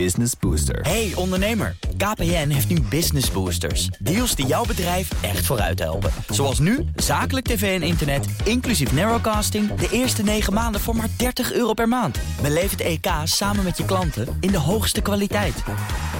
[0.00, 0.80] Business Booster.
[0.80, 3.86] Hey ondernemer, KPN heeft nu Business Boosters.
[3.86, 6.10] Deals die jouw bedrijf echt vooruit helpen.
[6.28, 9.74] Zoals nu, zakelijk tv en internet, inclusief narrowcasting...
[9.74, 12.18] de eerste 9 maanden voor maar 30 euro per maand.
[12.42, 15.62] Beleef het EK samen met je klanten in de hoogste kwaliteit.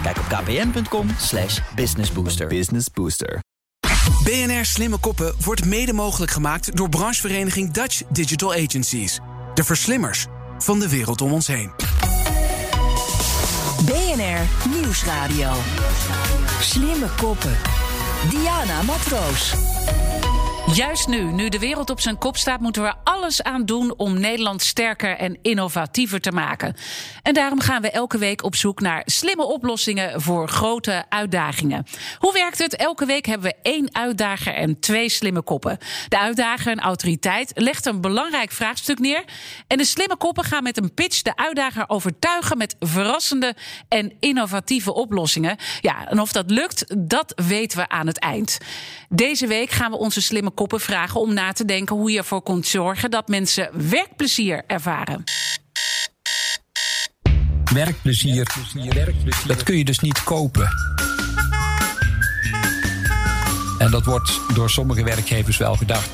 [0.03, 2.47] Kijk op kpn.com slash businessbooster.
[2.47, 3.41] Business Booster.
[4.25, 9.21] BNR Slimme Koppen wordt mede mogelijk gemaakt door branchevereniging Dutch Digital Agencies.
[9.55, 10.27] De verslimmers
[10.59, 11.71] van de wereld om ons heen.
[14.15, 15.51] BNR Nieuwsradio.
[16.61, 17.57] Slimme koppen.
[18.31, 19.55] Diana Matroos.
[20.75, 24.21] Juist nu, nu de wereld op zijn kop staat, moeten we alles aan doen om
[24.21, 26.77] Nederland sterker en innovatiever te maken.
[27.23, 31.87] En daarom gaan we elke week op zoek naar slimme oplossingen voor grote uitdagingen.
[32.19, 32.77] Hoe werkt het?
[32.77, 35.79] Elke week hebben we één uitdager en twee slimme koppen.
[36.09, 39.25] De uitdager, een autoriteit, legt een belangrijk vraagstuk neer.
[39.67, 43.55] En de slimme koppen gaan met een pitch de uitdager overtuigen met verrassende
[43.89, 45.57] en innovatieve oplossingen.
[45.81, 48.59] Ja, en of dat lukt, dat weten we aan het eind.
[49.09, 52.43] Deze week gaan we onze slimme koppen vragen om na te denken hoe je ervoor
[52.43, 55.25] kunt zorgen dat mensen werkplezier ervaren.
[57.73, 58.47] Werkplezier,
[59.47, 60.69] dat kun je dus niet kopen.
[63.79, 66.11] En dat wordt door sommige werkgevers wel gedacht.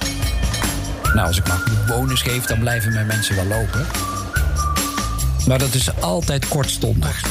[1.02, 3.86] Nou, als ik maar een bonus geef, dan blijven mijn mensen wel lopen.
[5.46, 7.22] Maar dat is altijd kortstondig.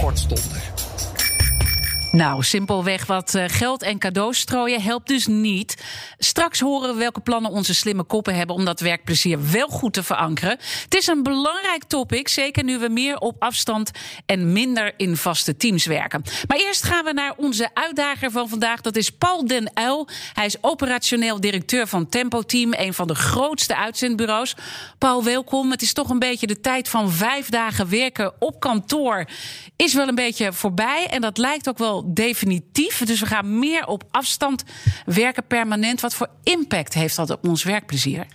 [0.00, 0.87] Kortstondig.
[2.12, 5.82] Nou, simpelweg wat eh, geld en cadeaus strooien helpt dus niet.
[6.18, 10.02] Straks horen we welke plannen onze slimme koppen hebben om dat werkplezier wel goed te
[10.02, 10.58] verankeren.
[10.82, 13.90] Het is een belangrijk topic, zeker nu we meer op afstand
[14.26, 16.22] en minder in vaste teams werken.
[16.46, 18.80] Maar eerst gaan we naar onze uitdager van vandaag.
[18.80, 20.08] Dat is Paul Den Uil.
[20.32, 24.56] Hij is operationeel directeur van Tempo Team, een van de grootste uitzendbureaus.
[24.98, 25.70] Paul, welkom.
[25.70, 29.28] Het is toch een beetje de tijd van vijf dagen werken op kantoor.
[29.76, 33.04] Is wel een beetje voorbij en dat lijkt ook wel definitief.
[33.04, 34.64] Dus we gaan meer op afstand
[35.04, 36.00] werken permanent.
[36.00, 38.26] Wat voor impact heeft dat op ons werkplezier?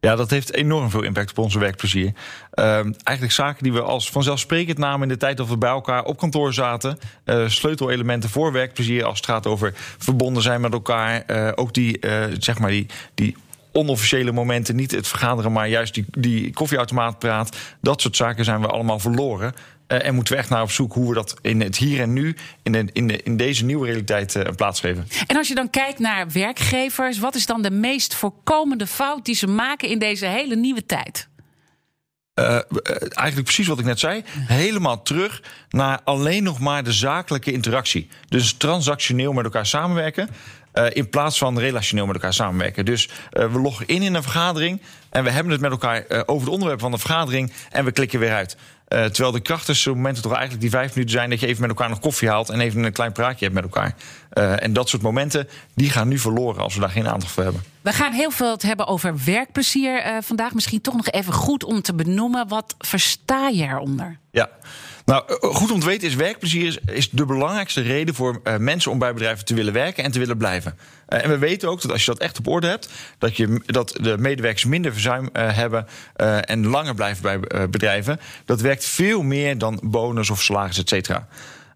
[0.00, 2.12] Ja, dat heeft enorm veel impact op onze werkplezier.
[2.50, 6.04] Ehm, eigenlijk zaken die we als vanzelfsprekend namen in de tijd dat we bij elkaar
[6.04, 6.98] op kantoor zaten.
[7.24, 11.22] Uh, sleutelelementen voor werkplezier als het gaat over verbonden zijn met elkaar.
[11.26, 13.36] Uh, ook die, uh, zeg maar die, die
[13.72, 17.56] onofficiële momenten, niet het vergaderen, maar juist die, die koffieautomaat praat.
[17.80, 19.54] Dat soort zaken zijn we allemaal verloren.
[19.88, 22.12] Uh, en moeten we echt naar op zoek hoe we dat in het hier en
[22.12, 25.08] nu, in, de, in, de, in deze nieuwe realiteit uh, plaatsgeven.
[25.26, 29.34] En als je dan kijkt naar werkgevers, wat is dan de meest voorkomende fout die
[29.34, 31.28] ze maken in deze hele nieuwe tijd?
[32.34, 32.44] Uh,
[32.98, 34.22] eigenlijk precies wat ik net zei.
[34.28, 38.08] Helemaal terug naar alleen nog maar de zakelijke interactie.
[38.28, 40.28] Dus transactioneel met elkaar samenwerken.
[40.74, 42.84] Uh, in plaats van relationeel met elkaar samenwerken.
[42.84, 44.80] Dus uh, we loggen in in een vergadering.
[45.10, 47.52] En we hebben het met elkaar uh, over het onderwerp van de vergadering.
[47.70, 48.56] En we klikken weer uit.
[48.88, 51.30] terwijl de krachtigste momenten toch eigenlijk die vijf minuten zijn.
[51.30, 52.48] dat je even met elkaar nog koffie haalt.
[52.48, 53.94] en even een klein praatje hebt met elkaar.
[54.58, 57.62] en dat soort momenten die gaan nu verloren als we daar geen aandacht voor hebben.
[57.80, 60.54] We gaan heel veel het hebben over werkplezier vandaag.
[60.54, 62.48] Misschien toch nog even goed om te benoemen.
[62.48, 64.18] Wat versta je eronder?
[64.30, 64.48] Ja.
[65.08, 68.90] Nou, goed om te weten is werkplezier is, is de belangrijkste reden voor uh, mensen
[68.90, 70.78] om bij bedrijven te willen werken en te willen blijven.
[71.06, 73.98] En we weten ook dat als je dat echt op orde hebt, dat, je, dat
[74.00, 75.86] de medewerkers minder verzuim hebben
[76.40, 78.20] en langer blijven bij bedrijven.
[78.44, 81.28] Dat werkt veel meer dan bonus of salaris, et cetera.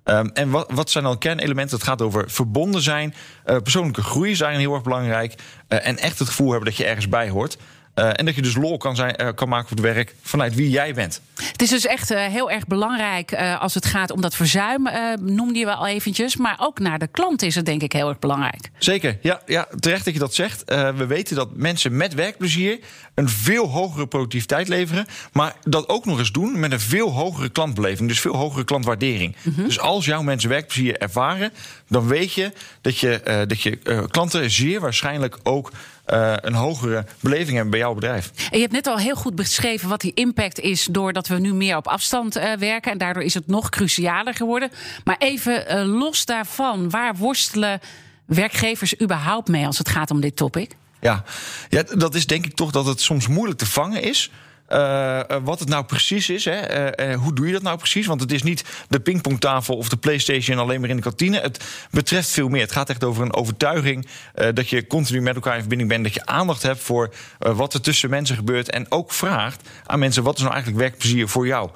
[0.04, 1.76] Um, en wat, wat, zijn dan kernelementen?
[1.76, 3.14] Het gaat over verbonden zijn.
[3.44, 5.34] persoonlijke groei is daarin heel erg belangrijk.
[5.68, 7.58] en echt het gevoel hebben dat je ergens bij hoort.
[7.94, 10.54] Uh, en dat je dus lol kan, zijn, uh, kan maken op het werk vanuit
[10.54, 11.20] wie jij bent.
[11.34, 14.88] Het is dus echt uh, heel erg belangrijk als het gaat om dat verzuim,
[15.20, 16.36] noemde je wel eventjes.
[16.36, 18.70] Maar ook naar de klant is het denk ik heel erg belangrijk.
[18.78, 20.62] Zeker, ja, ja terecht dat je dat zegt.
[20.96, 22.78] we weten dat mensen met werkplezier
[23.14, 25.06] een veel hogere productiviteit leveren.
[25.32, 28.08] Maar dat ook nog eens doen met een veel hogere klantbeleving.
[28.08, 29.36] Dus veel hogere klantwaardering.
[29.42, 29.64] Mm -hmm.
[29.64, 31.52] Dus als jouw mensen werkplezier ervaren,
[31.88, 35.70] dan weet je dat je, dat je klanten zeer waarschijnlijk ook
[36.06, 38.30] uh, een hogere beleving hebben bij jouw bedrijf.
[38.50, 41.52] En je hebt net al heel goed beschreven wat die impact is doordat we nu
[41.52, 42.92] meer op afstand uh, werken.
[42.92, 44.70] En daardoor is het nog crucialer geworden.
[45.04, 47.80] Maar even uh, los daarvan, waar worstelen
[48.26, 50.70] werkgevers überhaupt mee als het gaat om dit topic?
[51.00, 51.24] Ja.
[51.68, 54.30] ja, dat is denk ik toch dat het soms moeilijk te vangen is.
[54.68, 56.44] Uh, wat het nou precies is.
[56.44, 57.10] Hè?
[57.10, 58.06] Uh, hoe doe je dat nou precies?
[58.06, 61.40] Want het is niet de pingpongtafel of de PlayStation alleen maar in de kantine.
[61.40, 62.60] Het betreft veel meer.
[62.60, 64.06] Het gaat echt over een overtuiging
[64.54, 66.04] dat je continu met elkaar in verbinding bent.
[66.04, 68.70] Dat je aandacht hebt voor wat er tussen mensen gebeurt.
[68.70, 71.70] En ook vraagt aan mensen: wat is nou eigenlijk werkplezier voor jou?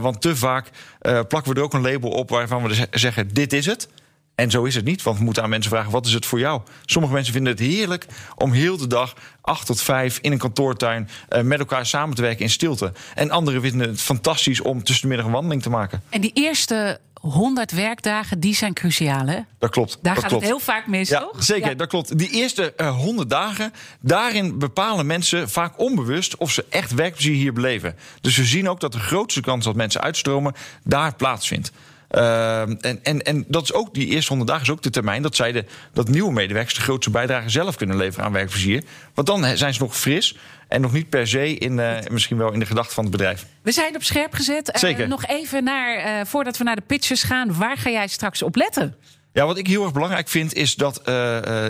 [0.00, 3.66] want te vaak plakken we er ook een label op waarvan we zeggen: dit is
[3.66, 3.88] het.
[4.36, 6.38] En zo is het niet, want we moeten aan mensen vragen: wat is het voor
[6.38, 6.60] jou?
[6.84, 11.08] Sommige mensen vinden het heerlijk om heel de dag, acht tot vijf, in een kantoortuin
[11.30, 12.92] uh, met elkaar samen te werken in stilte.
[13.14, 16.02] En anderen vinden het fantastisch om tussen de middag een wandeling te maken.
[16.08, 19.38] En die eerste 100 werkdagen, die zijn cruciaal, hè?
[19.58, 19.98] Dat klopt.
[20.02, 20.44] Daar dat gaat klopt.
[20.44, 21.44] het heel vaak mis, ja, toch?
[21.44, 21.74] Zeker, Ja.
[21.74, 22.18] dat klopt.
[22.18, 27.52] Die eerste eh, 100 dagen, daarin bepalen mensen vaak onbewust of ze echt werkplezier hier
[27.52, 27.96] beleven.
[28.20, 30.54] Dus we zien ook dat de grootste kans dat mensen uitstromen
[30.84, 31.72] daar plaatsvindt.
[32.08, 35.22] Ehm, en, en, en dat is ook, die eerste 100 dagen is ook de termijn
[35.22, 38.82] dat zij de, dat nieuwe medewerkers de grootste bijdrage zelf kunnen leveren aan werkplezier.
[39.14, 40.36] Want dan zijn ze nog fris
[40.68, 43.46] en nog niet per se in, eh, misschien wel in de gedachte van het bedrijf.
[43.62, 44.70] We zijn op scherp gezet.
[44.70, 45.08] Eh, Zeker.
[45.08, 48.56] nog even naar, eh, voordat we naar de pitches gaan, waar ga jij straks op
[48.56, 48.96] letten?
[49.32, 50.96] Ja, wat ik heel erg belangrijk vind is dat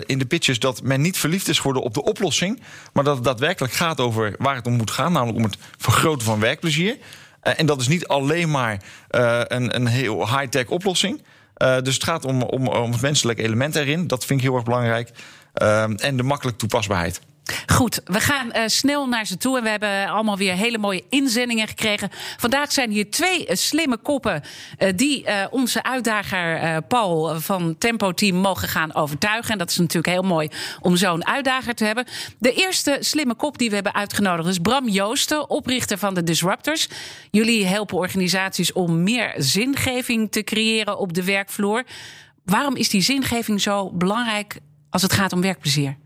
[0.05, 2.61] in de pitches dat men niet verliefd is geworden op de oplossing,
[2.93, 6.25] maar dat het daadwerkelijk gaat over waar het om moet gaan, namelijk om het vergroten
[6.25, 6.97] van werkplezier.
[7.41, 11.23] Eh, en dat is niet alleen maar eh, een, een heel high-tech oplossing.
[11.53, 14.07] Eh, dus het gaat om, om, om het menselijke element erin.
[14.07, 15.11] Dat vind ik heel erg belangrijk.
[15.53, 17.21] Ehm, en de makkelijk toepasbaarheid.
[17.65, 19.57] Goed, we gaan eh, snel naar ze toe.
[19.57, 22.09] En we hebben allemaal weer hele mooie inzendingen gekregen.
[22.37, 24.41] Vandaag zijn hier twee eh, slimme koppen.
[24.77, 29.51] eh, die onze uitdager Paul van Tempo Team mogen gaan overtuigen.
[29.51, 30.49] En dat is natuurlijk heel mooi
[30.81, 32.05] om zo'n uitdager te hebben.
[32.39, 36.87] De eerste slimme kop die we hebben uitgenodigd is Bram Joosten, oprichter van de Disruptors.
[37.31, 41.83] Jullie helpen organisaties om meer zingeving te creëren op de werkvloer.
[42.45, 44.59] Waarom is die zingeving zo belangrijk
[44.89, 45.97] als het gaat om werkplezier?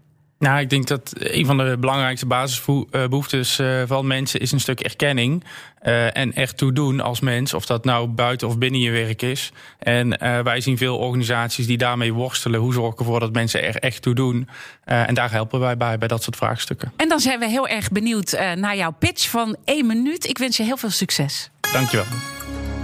[0.41, 4.79] Nou, ik denk dat een van de belangrijkste basisbehoeftes eh, van mensen is een stuk
[4.79, 5.43] erkenning.
[5.81, 9.51] eh, en echt toedoen als mens, of dat nou buiten of binnen je werk is.
[9.79, 12.59] En eh, wij zien veel organisaties die daarmee worstelen.
[12.59, 14.49] Hoe zorg ik ervoor dat mensen er echt toe doen?
[14.85, 16.91] En daar helpen wij bij, bij dat soort vraagstukken.
[16.95, 20.27] En dan zijn we heel erg benieuwd naar jouw pitch van één minuut.
[20.27, 21.49] Ik wens je heel veel succes.
[21.73, 22.05] Dankjewel.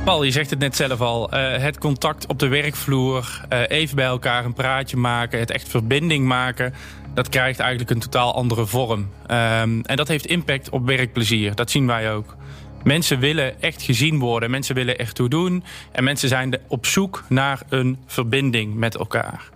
[0.03, 1.29] Paul, je zegt het net zelf al.
[1.31, 6.73] het contact op de werkvloer, even bij elkaar een praatje maken, het echt verbinding maken.
[7.17, 9.09] Dat krijgt eigenlijk een totaal andere vorm.
[9.27, 11.55] Ehm, en dat heeft impact op werkplezier.
[11.55, 12.35] Dat zien wij ook.
[12.83, 15.63] Mensen willen echt gezien worden, mensen willen echt toe doen.
[15.91, 19.49] En mensen zijn op zoek naar een verbinding met elkaar.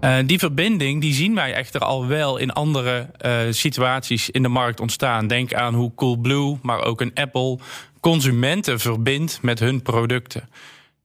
[0.00, 4.48] Eh, die verbinding die zien wij echter al wel in andere eh, situaties in de
[4.48, 5.26] markt ontstaan.
[5.26, 7.58] Denk aan hoe Coolblue, maar ook een Apple,
[8.00, 10.48] consumenten verbindt met hun producten.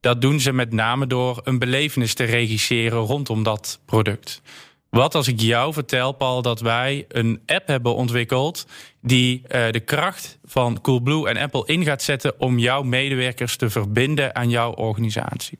[0.00, 4.42] Dat doen ze met name door een belevenis te regisseren rondom dat product.
[4.90, 8.66] Wat als ik jou vertel, Paul, dat wij een app hebben ontwikkeld
[9.06, 13.70] die eh, de kracht van Coolblue en Apple in gaat zetten om jouw medewerkers te
[13.70, 15.58] verbinden aan jouw organisatie.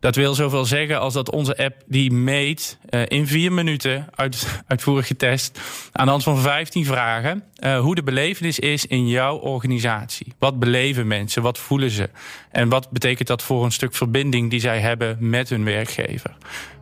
[0.00, 4.62] Dat wil zoveel zeggen als dat onze app die meet eh, in vier minuten, uit,
[4.66, 5.60] uitvoerig getest,
[5.92, 10.32] aan de hand van 15 vragen, eh, hoe de belevenis is in jouw organisatie.
[10.38, 11.42] Wat beleven mensen?
[11.42, 12.10] Wat voelen ze?
[12.50, 16.36] En wat betekent dat voor een stuk verbinding die zij hebben met hun werkgever?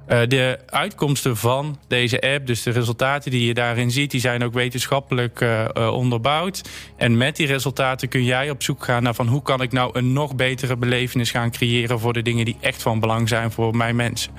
[0.06, 4.52] De uitkomsten van deze app, dus de resultaten die je daarin ziet, die zijn ook
[4.52, 5.69] wetenschappelijk uh,
[6.05, 6.62] onderbouwd.
[6.97, 9.99] En met die resultaten kun jij op zoek gaan naar van hoe kan ik nou
[9.99, 13.77] een nog betere belevenis gaan creëren voor de dingen die echt van belang zijn voor
[13.77, 14.33] mijn mensen.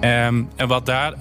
[0.00, 1.14] Um, en wat daar,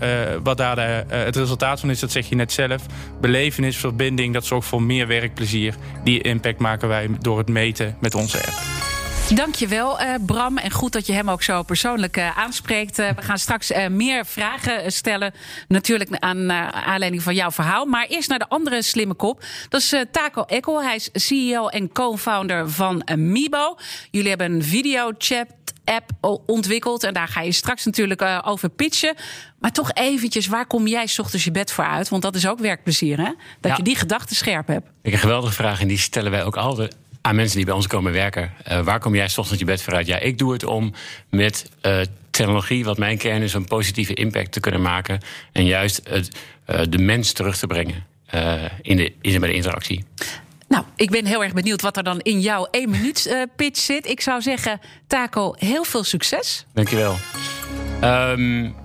[0.44, 2.86] wat daar de, het resultaat van is, dat zeg je net zelf.
[3.22, 5.76] Belevenis, verbinding, dat zorgt voor meer werkplezier.
[6.04, 8.97] Die impact maken wij door het meten met onze app.
[9.36, 10.58] Dankjewel, uh, Bram.
[10.58, 13.00] En goed dat je hem ook zo persoonlijk uh, aanspreekt.
[13.00, 15.34] Uh, we gaan straks meer vragen stellen.
[15.68, 17.86] Natuurlijk aan aanleiding van jouw verhaal.
[17.86, 19.44] Maar eerst naar de andere slimme kop.
[19.70, 20.84] Dat is Taco Eckel.
[20.84, 23.78] Hij is CEO en co-founder van Mibo.
[24.12, 25.48] Jullie hebben een videochat
[25.86, 27.04] app ontwikkeld.
[27.04, 29.16] En daar ga je straks natuurlijk over pitchen.
[29.60, 32.10] Maar toch eventjes, waar kom jij 's ochtends je bed voor uit?
[32.10, 33.32] Want dat is ook werkplezier, hè?
[33.60, 33.78] Dat ja.
[33.78, 34.88] je die gedachten scherp hebt.
[35.02, 36.96] Ik een geweldige vraag en die stellen wij ook altijd
[37.28, 38.54] aan mensen die bij ons komen werken.
[38.72, 40.08] Uh, waar kom jij 's ochtends je bed voor uit?
[40.08, 40.94] Ja, ik doe het om
[41.30, 42.00] met uh,
[42.32, 45.20] technologie, wat mijn kern is, een positieve impact te kunnen maken.
[45.52, 46.38] En juist het,
[46.90, 48.06] de mens terug te brengen
[48.82, 50.06] in, de, in bij de interactie.
[50.68, 54.08] Nou, ik ben heel erg benieuwd wat er dan in jouw één minuut pitch zit.
[54.08, 56.66] Ik zou zeggen, Taco, heel veel succes.
[56.74, 57.16] Dankjewel.
[58.04, 58.76] Um,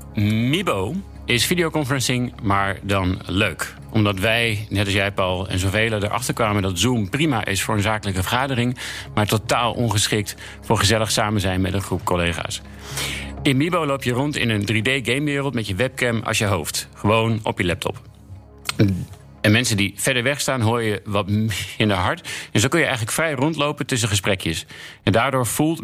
[0.50, 0.94] Mibo
[1.24, 3.74] is videoconferencing, maar dan leuk.
[3.90, 6.62] Omdat wij, net als jij Paul en zoveel erachter kwamen...
[6.62, 8.78] dat Zoom prima is voor een zakelijke vergadering...
[9.14, 12.60] maar totaal ongeschikt voor gezellig samen zijn met een groep collega's.
[13.42, 16.88] In Mibo loop je rond in een 3D-gamewereld met je webcam als je hoofd.
[16.94, 18.00] Gewoon op je laptop.
[19.40, 21.28] En mensen die verder weg staan, hoor je wat
[21.78, 22.28] minder hard.
[22.52, 24.66] En zo kun je eigenlijk vrij rondlopen tussen gesprekjes.
[25.02, 25.82] En daardoor voelt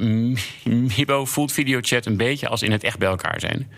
[0.65, 3.71] Mibo, voelt videochat een beetje als in het echt bij elkaar zijn.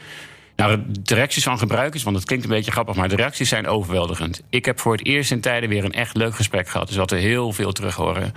[0.61, 3.67] Nou, de reacties van gebruikers, want het klinkt een beetje grappig, maar de reacties zijn
[3.67, 4.43] overweldigend.
[4.49, 6.87] Ik heb voor het eerst in tijden weer een echt leuk gesprek gehad.
[6.89, 8.35] Dus wat we heel veel terug horen.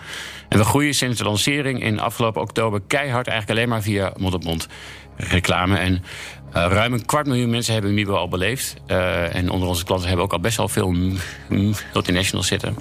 [0.50, 4.34] En we groeien sinds de lancering in afgelopen oktober keihard, eigenlijk alleen maar via mond
[4.34, 4.68] op mond.
[5.18, 5.78] reclame.
[5.78, 6.02] En uh,
[6.52, 8.76] ruim een kwart miljoen mensen hebben Mibo al beleefd.
[8.88, 10.96] Uh, en onder onze klanten hebben ook al best wel veel
[11.50, 12.76] multinationals zitten.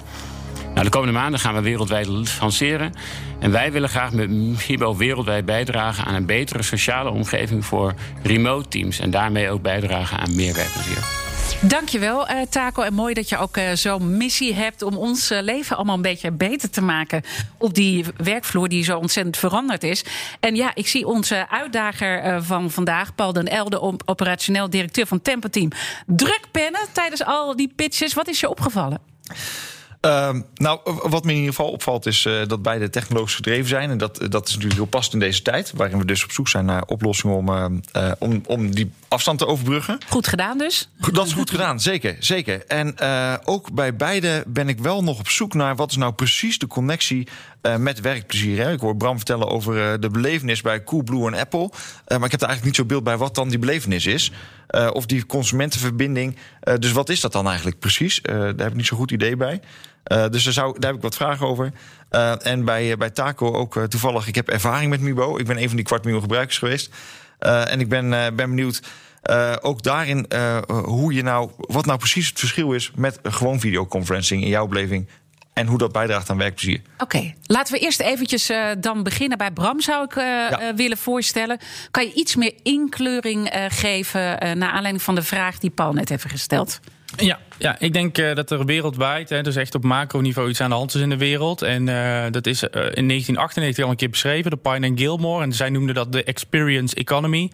[0.73, 2.07] Nou, de komende maanden gaan we wereldwijd
[2.39, 2.93] lanceren.
[3.39, 8.67] En wij willen graag met Mibo wereldwijd bijdragen aan een betere sociale omgeving voor remote
[8.67, 8.99] teams.
[8.99, 11.21] En daarmee ook bijdragen aan meer werkplezier.
[11.61, 12.81] Dankjewel, uh, Taco.
[12.81, 16.01] En mooi dat je ook uh, zo'n missie hebt om ons uh, leven allemaal een
[16.01, 17.21] beetje beter te maken
[17.57, 20.05] op die werkvloer die zo ontzettend veranderd is.
[20.39, 25.47] En ja, ik zie onze uitdager van vandaag, Paul den Elde, operationeel directeur van Tempo
[25.47, 25.69] Team,
[26.05, 28.13] druk pennen tijdens al die pitches.
[28.13, 28.99] Wat is je opgevallen?
[30.05, 33.89] Uh, nou, wat me in ieder geval opvalt is uh, dat beide technologisch gedreven zijn.
[33.89, 35.71] En dat, dat is natuurlijk heel passend in deze tijd.
[35.75, 39.47] Waarin we dus op zoek zijn naar oplossingen om, uh, om, om die afstand te
[39.47, 39.97] overbruggen.
[40.09, 40.89] Goed gedaan dus.
[41.11, 42.15] Dat is goed gedaan, zeker.
[42.19, 42.65] zeker.
[42.65, 42.95] En
[43.43, 46.67] ook bij beide ben ik wel nog op zoek naar wat is nou precies de
[46.67, 47.27] connectie
[47.77, 48.63] met werkplezier.
[48.63, 48.71] Hè?
[48.71, 51.69] Ik hoor Bram vertellen over de belevenis bij Coolblue en Apple.
[52.07, 54.31] maar ik heb er eigenlijk niet zo beeld bij wat dan die belevenis is.
[54.91, 56.37] of die consumentenverbinding.
[56.79, 58.21] dus wat is dat dan eigenlijk precies?
[58.21, 59.61] daar heb ik niet zo goed idee bij.
[60.03, 61.71] Dus daar, zou, daar heb ik wat vragen over.
[62.39, 65.37] En bij, bij Taco ook toevallig, ik heb ervaring met Mibo.
[65.37, 66.93] Ik ben een van die kwart miljoen gebruikers geweest.
[67.39, 68.81] en ik ben, ben benieuwd
[69.61, 70.25] ook daarin
[70.67, 75.07] hoe je nou, wat nou precies het verschil is met gewoon videoconferencing in jouw beleving.
[75.53, 76.81] En hoe dat bijdraagt aan werkplezier.
[76.93, 77.35] Oké, okay.
[77.45, 80.73] laten we eerst eventjes dan beginnen bij Bram, zou ik ja.
[80.75, 81.57] willen voorstellen.
[81.91, 84.21] Kan je iets meer inkleuring geven
[84.57, 86.79] naar aanleiding van de vraag die Paul net heeft gesteld?
[87.15, 90.75] Ja, ja, ik denk uh, dat er wereldwijd, dus echt op macroniveau, iets aan de
[90.75, 91.61] hand is in de wereld.
[91.61, 95.43] En uh, dat is uh, in 1998 al een keer beschreven door Pine en Gilmore.
[95.43, 97.51] En zij noemden dat de experience economy.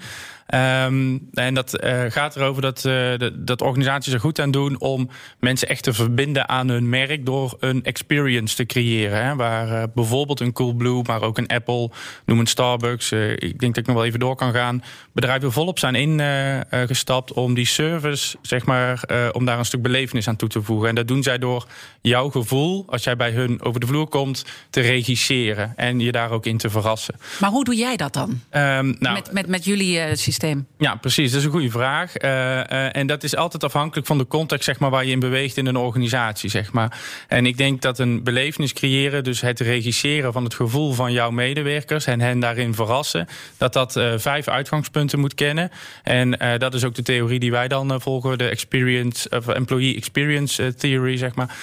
[0.56, 1.80] Um, en dat
[2.10, 6.50] gaat erover dat, uh, dat organisaties er goed aan doen om mensen echt te verbinden
[6.50, 9.26] aan hun merk door een experience te creëren.
[9.26, 11.90] Hè, waar bijvoorbeeld een Coolblue, maar ook een Apple,
[12.26, 13.12] noem een Starbucks.
[13.12, 14.84] ik denk dat ik nog wel even door kan gaan.
[15.12, 20.36] Bedrijven volop zijn ingestapt om die service, zeg maar, om daar een stuk belevenis aan
[20.36, 20.90] toe te voegen.
[20.90, 21.68] En dat doen zij door
[22.02, 26.32] jouw gevoel, als jij bij hun over de vloer komt, te regisseren en je daar
[26.32, 27.16] ook in te verrassen.
[27.40, 28.30] Maar hoe doe jij dat dan?
[28.30, 30.68] Um, nou, met, met, met jullie systeem?
[30.78, 31.32] Ja, precies.
[31.32, 32.22] Dat is een goede vraag.
[32.22, 35.20] Uh, uh, en dat is altijd afhankelijk van de context zeg maar, waar je in
[35.20, 36.50] beweegt in een organisatie.
[36.50, 37.00] Zeg maar.
[37.28, 41.32] En ik denk dat een belevenis creëren, dus het regisseren van het gevoel van jouw
[41.32, 43.28] medewerkers en hen daarin verrassen,
[43.58, 45.72] dat dat vijf uitgangspunten moet kennen.
[46.04, 50.76] En dat is ook de theorie die wij dan volgen, de experience, of employee experience
[50.76, 51.18] theory.
[51.18, 51.56] Zeg maar.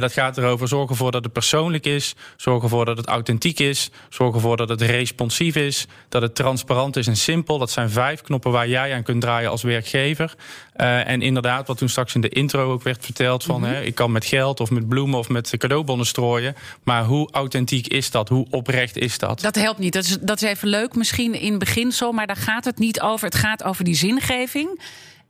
[0.00, 3.90] dat gaat erover zorgen ervoor dat het persoonlijk is, zorgen ervoor dat het authentiek is,
[4.08, 7.58] zorgen ervoor dat het responsief is, dat het transparant is en simpel.
[7.58, 10.34] Dat zijn vijf knoppen waar jij aan kunt draaien als werkgever.
[10.76, 13.72] Uh, en inderdaad, wat toen straks in de intro ook werd verteld: van mm -hmm.
[13.72, 16.54] hè, ik kan met geld of met bloemen of met cadeaubonnen strooien.
[16.82, 18.28] Maar hoe authentiek is dat?
[18.28, 19.40] Hoe oprecht is dat?
[19.40, 19.92] Dat helpt niet.
[19.92, 23.24] Dat is, dat is even leuk, misschien in beginsel, maar daar gaat het niet over.
[23.24, 24.80] Het gaat over die zingeving.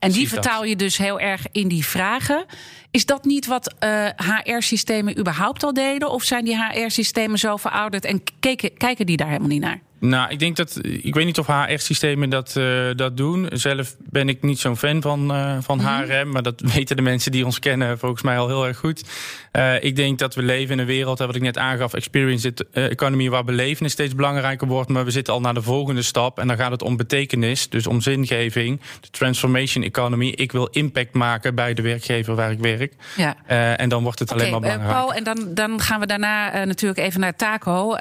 [0.02, 2.44] En die vertaal je dus heel erg in die vragen.
[2.90, 6.10] Is dat niet wat uh, HR-systemen überhaupt al deden?
[6.10, 9.80] Of zijn die HR-systemen zo verouderd en keken, kijken die daar helemaal niet naar?
[10.02, 10.78] Nou, ik denk dat.
[10.82, 13.48] Ik weet niet of HR-systemen dat, uh, dat doen.
[13.52, 16.04] Zelf ben ik niet zo'n fan van, uh, van mm -hmm.
[16.04, 16.30] HRM.
[16.30, 19.04] Maar dat weten de mensen die ons kennen volgens mij al heel erg goed.
[19.52, 23.28] Uh, ik denk dat we leven in een wereld, wat ik net aangaf, experience economy,
[23.30, 24.90] waar belevenis steeds belangrijker wordt.
[24.90, 26.38] Maar we zitten al naar de volgende stap.
[26.38, 28.80] En dan gaat het om betekenis, dus om zingeving.
[29.00, 30.28] De transformation economy.
[30.28, 32.94] Ik wil impact maken bij de werkgever waar ik werk.
[33.16, 33.36] Ja.
[33.76, 35.00] en dan wordt het okay, alleen maar belangrijker.
[35.00, 37.94] Paul, en dan, dan gaan we daarna natuurlijk even naar Taco.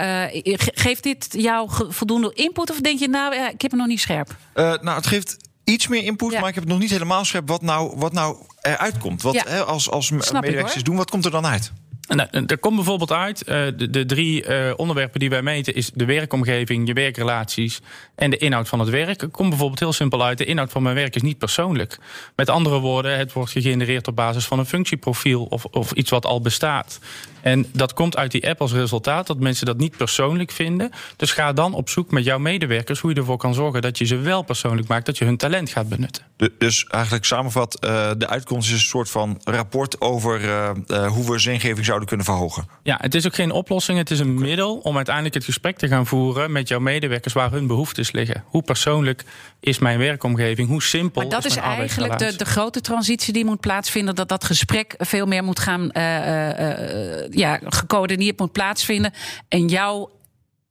[0.73, 2.69] geeft dit jouw voldoende input?
[2.69, 4.35] Of denk je, nou, ik heb het nog niet scherp?
[4.55, 6.39] Uh, nou, het geeft iets meer input, ja.
[6.39, 9.21] maar ik heb het nog niet helemaal scherp wat nou, wat nou eruit komt.
[9.21, 9.43] Wat ja.
[9.47, 11.71] hè, als, als medewerkers doen, wat komt er dan uit?
[12.15, 15.75] Nou, er komt bijvoorbeeld uit, uh, de, de, drie uh, onderwerpen die wij meten...
[15.75, 17.81] is de werkomgeving, je werkrelaties
[18.15, 19.21] en de inhoud van het werk.
[19.21, 21.97] Er komt bijvoorbeeld heel simpel uit, de inhoud van mijn werk is niet persoonlijk.
[22.35, 25.43] Met andere woorden, het wordt gegenereerd op basis van een functieprofiel...
[25.43, 26.99] of, of iets wat al bestaat.
[27.41, 30.91] En dat komt uit die app als resultaat dat mensen dat niet persoonlijk vinden.
[31.15, 34.05] Dus ga dan op zoek met jouw medewerkers hoe je ervoor kan zorgen dat je
[34.05, 36.23] ze wel persoonlijk maakt, dat je hun talent gaat benutten.
[36.57, 41.31] dus eigenlijk samenvat, uh, de uitkomst is een soort van rapport over uh, uh, hoe
[41.31, 42.67] we zingeving zouden kunnen verhogen.
[42.83, 44.47] Ja, het is ook geen oplossing, het is een okay.
[44.47, 48.43] middel om uiteindelijk het gesprek te gaan voeren met jouw medewerkers waar hun behoeftes liggen.
[48.45, 49.23] Hoe persoonlijk
[49.59, 50.67] is mijn werkomgeving?
[50.67, 54.29] Hoe simpel maar dat is, is eigenlijk de, de, grote transitie die moet plaatsvinden, dat
[54.29, 55.91] dat gesprek veel meer moet gaan
[57.31, 59.13] ja, gecoördineerd moet plaatsvinden.
[59.47, 60.11] En jouw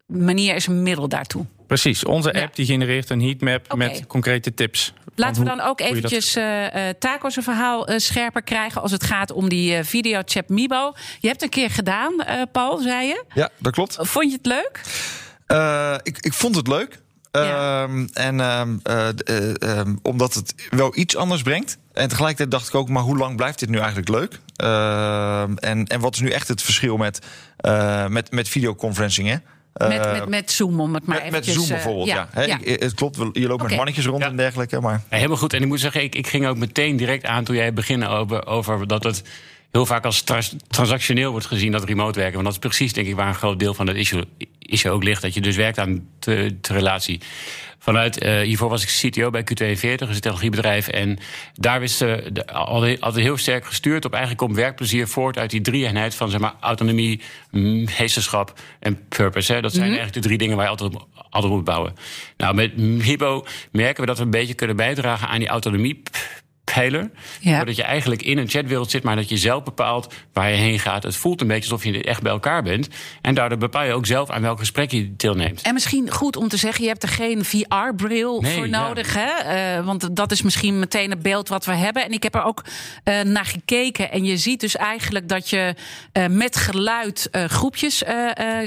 [0.06, 1.46] manier is een middel daartoe.
[1.66, 3.88] Precies, onze app die genereert een heatmap okay.
[3.88, 4.92] met concrete tips.
[5.14, 9.32] Laten we dan ook eventjes uh, uh, Taco's verhaal uh, scherper krijgen als het gaat
[9.32, 10.92] om die uh, videochat Mibo.
[11.18, 12.14] Je hebt een keer gedaan,
[12.52, 13.24] Paul, zei je?
[13.34, 13.96] Ja, dat klopt.
[14.00, 14.80] Vond je het leuk?
[16.02, 16.98] ik, ik vond het leuk.
[17.32, 17.82] Ja.
[17.82, 21.78] Ehm, en ehm, eh, eh, ehm, omdat het wel iets anders brengt.
[21.92, 24.40] En tegelijkertijd dacht ik ook, maar hoe lang blijft dit nu eigenlijk leuk?
[24.56, 27.18] Ehm, en, en wat is nu echt het verschil met,
[27.56, 29.28] eh, met, met videoconferencing?
[29.28, 29.34] Hè?
[29.88, 31.46] Met, Eh, met, met Zoom, om het maar met, met.
[31.46, 32.28] Zoom bijvoorbeeld, ja.
[32.30, 32.58] Hè, ja.
[32.62, 34.28] ik- het klopt, je loopt met mannetjes rond Ja.
[34.28, 34.80] en dergelijke.
[34.80, 35.52] Maar Ja, helemaal goed.
[35.52, 38.46] En ik moet zeggen, ik, ik ging ook meteen direct aan toen jij beginnen over,
[38.46, 39.22] over dat het
[39.70, 42.34] heel vaak als trans- transactioneel wordt gezien, dat remote werken.
[42.34, 44.24] Want dat is precies, denk ik, waar een groot deel van het issue,
[44.58, 45.22] issue ook ligt.
[45.22, 47.20] Dat je dus werkt aan de, relatie.
[47.82, 50.88] Vanuit, eh, hiervoor was ik CTO bij Q42, een technologiebedrijf.
[50.88, 51.18] En
[51.54, 56.14] daar wisten al- altijd heel sterk gestuurd op eigenlijk komt werkplezier voort uit die drie-eenheid
[56.14, 59.52] van zeg maar, autonomie, meesterschap en purpose.
[59.52, 59.60] Hè.
[59.60, 61.94] Dat zijn eigenlijk de drie dingen waar je altijd op, altijd moet bouwen.
[62.36, 62.72] Nou, met
[63.02, 66.02] Hibo merken we dat we een beetje kunnen bijdragen aan die autonomie.
[66.74, 67.10] Pijler.
[67.40, 67.58] Ja.
[67.58, 70.78] Zodat je eigenlijk in een chatwereld zit, maar dat je zelf bepaalt waar je heen
[70.78, 71.02] gaat.
[71.02, 72.88] Het voelt een beetje alsof je echt bij elkaar bent.
[73.20, 75.62] En daardoor bepaal je ook zelf aan welk gesprek je deelneemt.
[75.62, 78.86] En misschien goed om te zeggen, je hebt er geen VR-bril Nee, voor ja.
[78.86, 79.14] nodig.
[79.14, 79.30] Hè?
[79.30, 82.04] Eh, want dat is misschien meteen het beeld wat we hebben.
[82.04, 82.64] En ik heb er ook
[83.04, 84.10] eh, naar gekeken.
[84.10, 85.74] En je ziet dus eigenlijk dat je
[86.12, 88.02] eh, met geluid groepjes...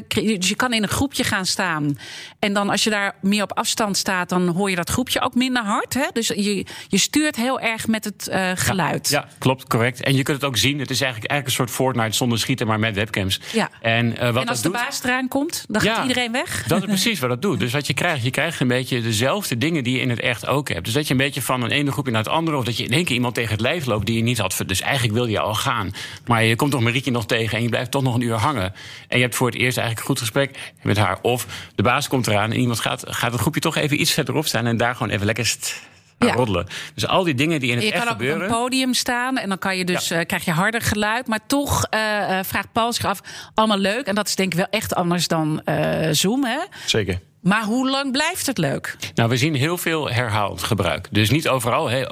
[0.07, 1.97] dus je kan in een groepje gaan staan.
[2.39, 4.29] En dan als je daar meer op afstand staat...
[4.29, 5.93] dan hoor je dat groepje ook minder hard.
[5.93, 6.05] Hè?
[6.13, 9.09] Dus je, je stuurt heel erg met het eh, geluid.
[9.09, 10.01] Ja, klopt, correct.
[10.03, 10.79] En je kunt het ook zien.
[10.79, 13.39] Het is eigenlijk, eigenlijk een soort Fortnite zonder schieten, maar met webcams.
[13.51, 13.69] Ja.
[13.81, 16.01] En, eh, wat en als de doet, baas eraan komt, dan gaat Ja.
[16.01, 16.63] iedereen weg.
[16.67, 17.59] Dat is precies wat dat doet.
[17.59, 20.47] Dus wat je krijgt, je krijgt een beetje dezelfde dingen die je in het echt
[20.47, 20.85] ook hebt.
[20.85, 22.83] Dus dat je een beetje van een ene groepje naar het andere, of dat je
[22.83, 24.63] in één keer iemand tegen het lijf loopt die je niet had.
[24.65, 25.91] Dus eigenlijk wilde je al gaan.
[26.25, 28.73] Maar je komt toch Marietje nog tegen en je blijft toch nog een uur hangen.
[29.07, 31.17] En je hebt voor het eerst eigenlijk een goed gesprek met haar.
[31.21, 31.45] Of
[31.75, 34.65] de baas komt eraan en iemand gaat, gaat het groepje toch even iets verderop staan
[34.65, 35.81] en daar gewoon even lekker st-
[36.23, 36.37] gaan Ja.
[36.37, 36.67] roddelen.
[36.93, 38.49] Dus al die dingen die in het Je echt kan ook op gebeuren.
[38.49, 41.27] een podium staan en dan kan je dus, eh, krijg je harder geluid.
[41.27, 43.19] Maar toch eh, eh, vraagt Paul zich af,
[43.53, 44.05] allemaal leuk.
[44.05, 46.45] En dat is denk ik wel echt anders dan eh, Zoom.
[46.45, 46.57] Hè?
[46.85, 47.19] zeker.
[47.41, 48.95] Maar hoe lang blijft het leuk?
[49.15, 51.07] Nou, we zien heel veel herhaald gebruik.
[51.11, 51.89] Dus niet overal.
[51.89, 52.05] Hè.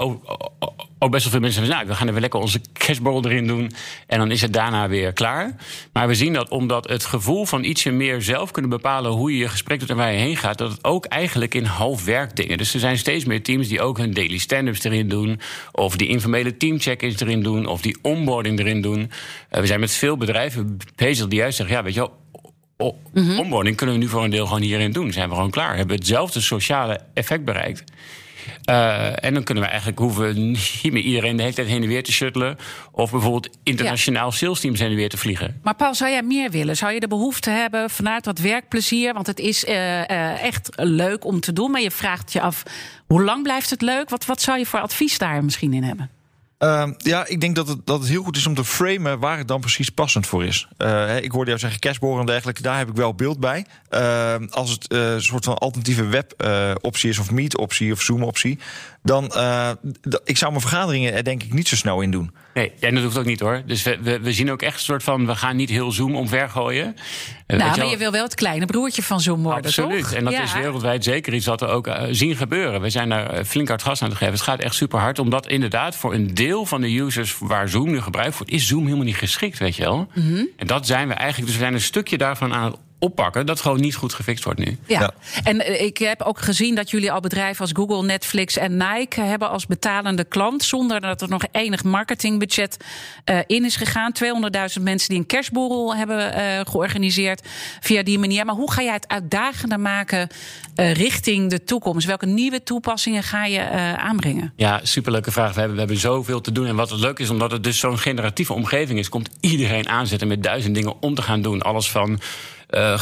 [1.04, 3.48] Ook, best wel veel mensen zeggen, nou, we gaan er weer lekker onze cashball erin
[3.48, 3.72] doen.
[4.08, 5.56] En dan is het daarna weer klaar.
[5.94, 9.38] Maar we zien dat omdat het gevoel van ietsje meer zelf kunnen bepalen hoe je
[9.38, 12.58] je gesprek doet en waar je heen gaat, dat het ook eigenlijk in half werkdingen.
[12.58, 15.40] Dus er zijn steeds meer teams die ook hun daily stand-ups erin doen.
[15.72, 17.66] Of die informele teamcheck-ins erin doen.
[17.66, 19.12] Of die onboarding erin doen.
[19.50, 22.20] Eh, we zijn met veel bedrijven bezig die juist zeggen, ja, weet je wel.
[22.78, 22.98] o-
[23.40, 25.12] Onboarding kunnen we nu voor een deel gewoon hierin doen.
[25.12, 25.70] Zijn we gewoon klaar.
[25.70, 27.84] Hebben we hetzelfde sociale effect bereikt.
[28.64, 31.88] Eh, en dan kunnen we eigenlijk hoeven niet meer iedereen de hele tijd heen en
[31.88, 32.58] weer te shuttelen.
[32.92, 35.60] Of bijvoorbeeld internationaal sales teams heen en weer te vliegen.
[35.64, 36.78] Maar Paul, zou jij meer willen?
[36.78, 39.14] Zou je de behoefte hebben vanuit dat werkplezier?
[39.14, 41.72] Want het is eh, eh, echt leuk om te doen.
[41.72, 42.64] Maar je vraagt je af,
[43.08, 44.10] hoe lang blijft het leuk?
[44.10, 46.10] Wat, wat zou je voor advies daar misschien in hebben?
[46.62, 49.38] Ehm, ja, ik denk dat het, dat het heel goed is om te framen waar
[49.38, 50.68] het dan precies passend voor is.
[50.78, 53.66] Eh, ik hoorde jou zeggen cashboren en dergelijke, daar heb ik wel beeld bij.
[53.90, 58.60] Ehm, als het eh, een soort van alternatieve web-optie is, of meet-optie of Zoom-optie,
[59.04, 59.72] dan uh,
[60.24, 62.32] ik zou mijn vergaderingen er denk ik niet zo snel in doen.
[62.54, 63.62] Nee, en dat hoeft ook niet hoor.
[63.66, 66.16] Dus we, we, we zien ook echt een soort van, we gaan niet heel Zoom
[66.16, 66.96] omvergooien.
[67.48, 70.00] Uh, nou, maar je wil wel het kleine broertje van Zoom worden, Absoluut.
[70.00, 70.12] toch?
[70.14, 70.44] En dat ja.
[70.44, 72.82] is wereldwijd zeker iets wat we ook uh, zien gebeuren.
[72.82, 74.34] We zijn daar flink hard gas aan te geven.
[74.34, 77.92] Het gaat echt super hard, omdat inderdaad voor een deel van de users waar Zoom
[77.92, 80.08] nu gebruikt wordt, is Zoom helemaal niet geschikt, weet je wel.
[80.14, 80.20] Mhm.
[80.20, 80.48] Mm -hmm.
[80.58, 83.62] En dat zijn we eigenlijk, dus we zijn een stukje daarvan aan het oppakken dat
[83.62, 84.78] gewoon niet goed gefixt wordt nu.
[84.86, 85.00] Ja.
[85.00, 85.14] ja.
[85.44, 89.50] En ik heb ook gezien dat jullie al bedrijven als Google, Netflix en Nike hebben
[89.50, 92.78] als betalende klant, zonder dat er nog enig marketingbudget
[93.26, 94.14] uh, in is gegaan.
[94.78, 97.48] 200.000 mensen die een kerstborrel hebben uh, georganiseerd
[97.80, 98.46] via die manier.
[98.46, 100.28] Maar hoe ga jij het uitdagender maken
[100.76, 102.08] uh, richting de toekomst?
[102.08, 104.54] Welke nieuwe toepassingen ga je uh, aanbrengen?
[104.56, 105.54] Ja, superleuke vraag.
[105.54, 106.66] We hebben, we hebben zoveel te doen.
[106.66, 110.28] En wat het leuk is, omdat het dus zo'n generatieve omgeving is, komt iedereen aanzetten
[110.28, 111.62] met duizend dingen om te gaan doen.
[111.62, 112.20] Alles van
[112.72, 112.94] uh,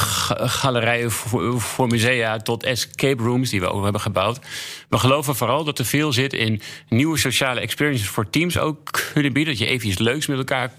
[0.49, 4.39] galerijen voor, voor, musea tot escape rooms die we ook hebben gebouwd.
[4.89, 9.33] We geloven vooral dat er veel zit in nieuwe sociale experiences voor teams ook kunnen
[9.33, 9.53] bieden.
[9.53, 10.71] Dat je even iets leuks met elkaar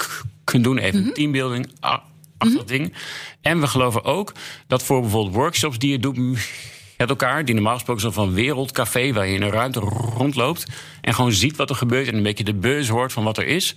[0.45, 1.15] kunt doen, even mm -hmm.
[1.15, 1.71] teambuilding.
[1.81, 2.67] Achter mm -hmm.
[2.67, 2.95] ding.
[3.41, 4.33] En we geloven ook
[4.67, 6.19] dat voor bijvoorbeeld workshops die je doet
[7.01, 9.81] met elkaar, die normaal gesproken zo van wereldcafé, waar je in een ruimte
[10.17, 10.67] rondloopt
[11.01, 13.47] en gewoon ziet wat er gebeurt en een beetje de buzz hoort van wat er
[13.47, 13.75] is,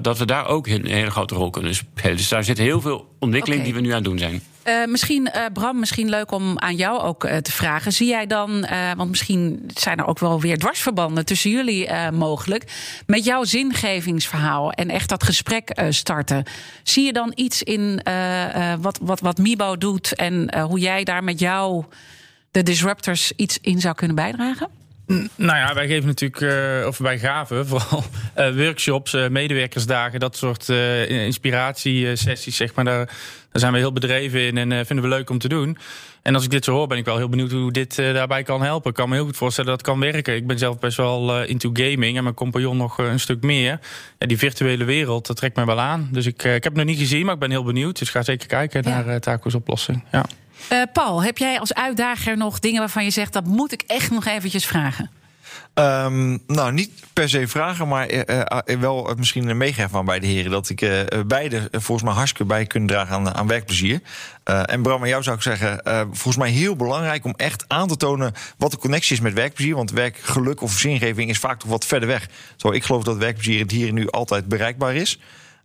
[0.00, 2.16] dat we daar ook een hele grote rol kunnen spelen.
[2.16, 3.72] Dus daar zit heel veel ontwikkeling okay.
[3.72, 4.42] die we nu aan het doen zijn.
[4.64, 7.92] Uh, misschien, uh, Bram, misschien leuk om aan jou ook uh, te vragen.
[7.92, 8.66] Zie jij dan,
[8.96, 12.64] want misschien zijn er ook wel weer dwarsverbanden tussen jullie mogelijk,
[13.06, 16.44] met jouw zingevingsverhaal en echt dat gesprek starten.
[16.82, 18.00] Zie je dan iets in
[18.80, 21.84] wat, wat, wat Mibo doet en hoe jij daar met jou
[22.50, 24.68] de disruptors iets in zou kunnen bijdragen?
[25.34, 28.04] Nou ja, wij geven natuurlijk, uh, of wij gaven vooral
[28.38, 30.68] uh, workshops, uh, medewerkersdagen, dat soort
[31.08, 32.84] inspiratiesessies, zeg maar.
[32.84, 33.08] Daar,
[33.52, 35.78] zijn we heel bedreven in en vinden we leuk om te doen.
[36.22, 38.62] En als ik dit zo hoor, ben ik wel heel benieuwd hoe dit daarbij kan
[38.62, 38.90] helpen.
[38.90, 40.34] Ik kan me heel goed voorstellen dat het kan werken.
[40.34, 43.80] Ik ben zelf best wel into gaming en mijn compagnon nog een stuk meer.
[44.18, 46.08] Ja, die virtuele wereld, dat trekt mij wel aan.
[46.12, 47.98] Dus ik, ik heb het nog niet gezien, maar ik ben heel benieuwd.
[47.98, 49.02] Dus ga zeker kijken ja.
[49.02, 50.04] naar Taco's oplossing.
[50.12, 50.24] Ja.
[50.72, 53.32] Uh, Paul, heb jij als uitdager nog dingen waarvan je zegt...
[53.32, 55.10] dat moet ik echt nog eventjes vragen?
[55.74, 58.20] Um, nou, niet per se vragen, maar uh,
[58.66, 60.50] uh, wel misschien meegeven van bij de heren.
[60.50, 64.00] Dat ik beide volgens mij hartstikke bij kunnen dragen aan, aan werkplezier.
[64.44, 67.96] en Bram, aan jou zou ik zeggen, volgens mij heel belangrijk om echt aan te
[67.96, 69.74] tonen wat de connectie is met werkplezier.
[69.74, 72.28] Want werkgeluk of zingeving is vaak toch wat verder weg.
[72.56, 75.18] Zo, ik geloof dat werkplezier het hier en nu altijd bereikbaar is.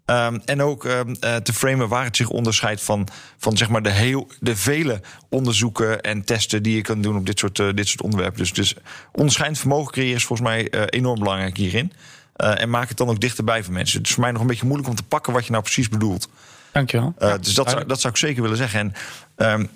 [0.05, 3.81] Um, en ook um, uh, te framen waar het zich onderscheidt van, van zeg maar
[3.81, 7.73] de, heel, de vele onderzoeken en testen die je kan doen op dit soort, uh,
[7.73, 8.39] dit soort onderwerpen.
[8.39, 8.75] Dus, dus
[9.11, 11.91] onderscheidend vermogen creëren is volgens mij uh, enorm belangrijk hierin.
[12.35, 13.97] en maak het dan ook dichterbij voor mensen.
[13.97, 15.89] Het is voor mij nog een beetje moeilijk om te pakken wat je nou precies
[15.89, 16.29] bedoelt.
[16.71, 17.13] Dankjewel.
[17.41, 18.93] dus dat zou, dat zou ik zeker willen zeggen.
[19.35, 19.69] En um,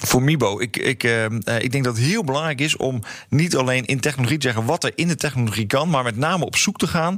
[0.00, 1.24] voor Mibo, ik, ik, uh,
[1.58, 4.84] ik denk dat het heel belangrijk is om niet alleen in technologie te zeggen wat
[4.84, 7.16] er in de technologie kan, maar met name op zoek te gaan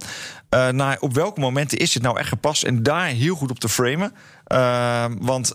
[0.51, 3.59] uh, naar op welke momenten is dit nou echt gepast en daar heel goed op
[3.59, 4.13] te framen.
[4.53, 5.55] Uh, want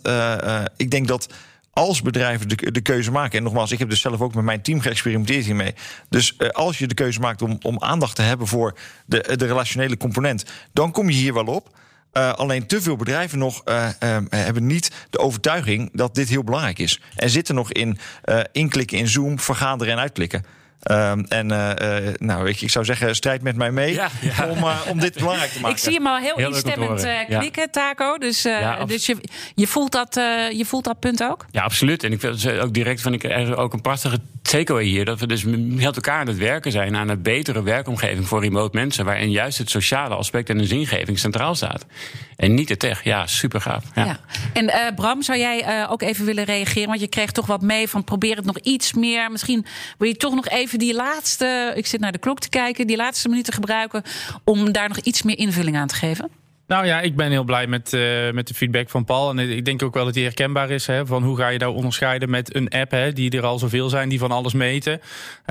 [0.78, 1.34] ik denk dat
[1.74, 4.62] als bedrijven de, de, keuze maken, en nogmaals, ik heb dus zelf ook met mijn
[4.62, 5.74] team geëxperimenteerd hiermee.
[6.10, 9.98] Dus als je de keuze maakt om, om aandacht te hebben voor de, de relationele
[9.98, 11.80] component, dan kom je hier wel op.
[12.14, 16.44] Uh, alleen te veel bedrijven nog uh, uh, hebben niet de overtuiging dat dit heel
[16.44, 17.02] belangrijk is.
[17.16, 17.98] En zitten nog in
[18.52, 20.46] inklikken in Zoom, vergaderen en uitklikken.
[20.90, 24.10] Um, en uh, uh, nou, weet je, ik zou zeggen, strijd met mij mee ja,
[24.22, 24.48] ja.
[24.48, 25.78] Om, uh, om dit belangrijk te maken.
[25.78, 27.68] Ik zie hem al heel, heel instemmend klikken, ja.
[27.72, 28.18] Taco.
[28.18, 28.42] Dus,
[28.86, 29.18] dus je,
[29.56, 30.14] je, voelt dat,
[30.52, 31.46] je voelt dat punt ook?
[31.52, 32.04] Ja, absoluut.
[32.04, 35.06] En ik vind ook direct van ik ook een prachtige takeaway hier.
[35.06, 38.78] Dat we dus met elkaar aan het werken zijn aan een betere werkomgeving voor remote
[38.78, 39.06] mensen.
[39.06, 41.86] Waarin juist het sociale aspect en de zingeving centraal staat.
[42.42, 43.04] En niet de tech.
[43.04, 43.84] Ja, super gaaf.
[43.96, 44.20] Ja.
[44.54, 46.88] En Bram, zou jij ook even willen reageren?
[46.88, 49.32] Want je kreeg toch wat mee van probeer het nog iets meer.
[49.32, 49.66] Misschien
[49.98, 52.96] wil je toch nog even die laatste, ik zit naar de klok te kijken, die
[52.96, 54.04] laatste minuten gebruiken
[54.44, 56.30] om daar nog iets meer invulling aan te geven?
[56.72, 59.30] Nou ja, ik ben heel blij met, uh, met de feedback van Paul.
[59.30, 60.88] En ik denk ook wel dat die herkenbaar is.
[60.88, 63.90] Hè, van hoe ga je nou onderscheiden met een app, hè, die er al zoveel
[63.90, 65.02] zijn, die van alles meten.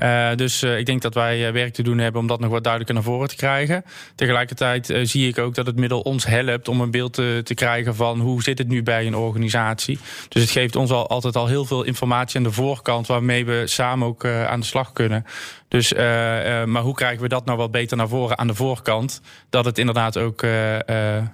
[0.02, 2.62] Uh, dus uh, ik denk dat wij werk te doen hebben om dat nog wat
[2.62, 3.84] duidelijker naar voren te krijgen.
[4.14, 7.94] Tegelijkertijd zie ik ook dat het middel ons helpt om een beeld te, te, krijgen
[7.94, 9.98] van hoe zit het nu bij een organisatie.
[10.28, 13.62] Dus het geeft ons al, altijd al heel veel informatie aan de voorkant waarmee we
[13.66, 15.24] samen ook aan de slag kunnen.
[15.70, 18.54] Dus, uh, uh, maar hoe krijgen we dat nou wat beter naar voren aan de
[18.54, 19.20] voorkant?
[19.50, 20.78] Dat het inderdaad ook uh,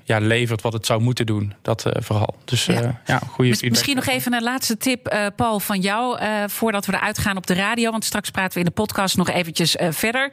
[0.05, 1.55] ja, levert wat het zou moeten doen.
[1.63, 2.35] Dat vooral.
[2.45, 6.19] Dus ja, ja goede Mis, Misschien nog even een laatste tip, Paul, van jou.
[6.47, 7.91] voordat we eruit gaan op de radio.
[7.91, 10.33] Want straks praten we in de podcast nog eventjes verder.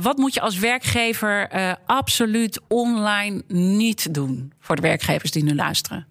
[0.00, 1.48] wat moet je als werkgever
[1.86, 4.52] absoluut online niet doen?
[4.60, 6.06] Voor de werkgevers die nu luisteren.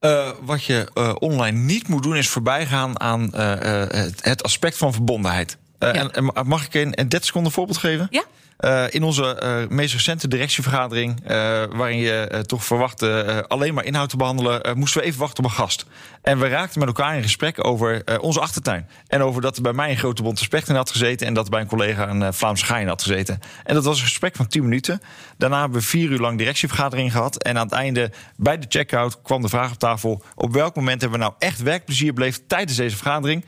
[0.00, 3.54] Uh, wat je uh, online niet moet doen, is voorbijgaan aan uh,
[3.88, 5.58] het, het, aspect van verbondenheid.
[5.78, 5.92] Ja.
[5.92, 8.06] en, en, mag ik een, een 30 seconden voorbeeld geven?
[8.10, 8.24] Ja.
[8.60, 11.28] Uh, in onze uh, meest recente directievergadering, uh,
[11.70, 15.56] waarin je toch verwachtte alleen maar inhoud te behandelen, moesten we even wachten op een
[15.56, 15.86] gast.
[16.22, 18.88] En we raakten met elkaar in gesprek over onze achtertuin.
[19.06, 21.44] En over dat er bij mij een grote bonte specht in had gezeten en dat
[21.44, 23.40] er bij een collega een Vlaamse gaai had gezeten.
[23.64, 25.00] En dat was een gesprek van 10 minuten.
[25.36, 27.42] Daarna hebben we vier uur lang directievergadering gehad.
[27.42, 31.00] En aan het einde, bij de checkout, kwam de vraag op tafel: op welk moment
[31.00, 33.44] hebben we nou echt werkplezier beleefd tijdens deze vergadering?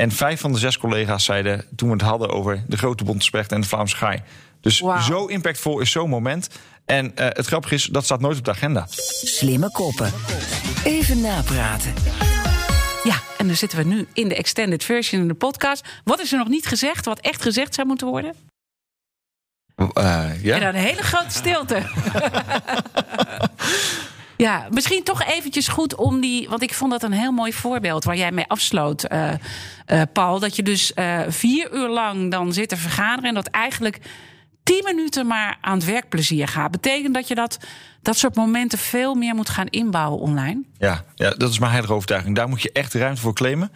[0.00, 3.52] En vijf van de zes collega's zeiden toen we het hadden over de grote bondspecht
[3.52, 4.22] en de Vlaamse gaai.
[4.60, 6.48] Dus zo impactvol is zo'n moment.
[6.84, 8.86] En uh, het grappige is, dat staat nooit op de agenda.
[9.22, 10.12] Slimme koppen.
[10.84, 11.94] Even napraten.
[13.02, 15.88] Ja, en dan zitten we nu in de extended version in de podcast.
[16.04, 18.34] Wat is er nog niet gezegd, wat echt gezegd zou moeten worden?
[19.76, 20.54] Uh, ja?
[20.54, 21.82] En dan een hele grote stilte.
[24.40, 26.48] Ja, misschien toch eventjes goed om die.
[26.48, 29.32] Want ik vond dat een heel mooi voorbeeld waar jij mee afsloot, uh,
[29.86, 30.38] uh, Paul.
[30.38, 33.28] Dat je dus uh, vier uur lang dan zit te vergaderen.
[33.28, 33.98] En dat eigenlijk
[34.62, 36.70] tien minuten maar aan het werkplezier gaat.
[36.70, 37.58] Betekent dat je dat,
[38.02, 40.62] dat soort momenten veel meer moet gaan inbouwen online?
[40.78, 42.36] Ja, ja dat is mijn heilige overtuiging.
[42.36, 43.72] Daar moet je echt ruimte voor claimen.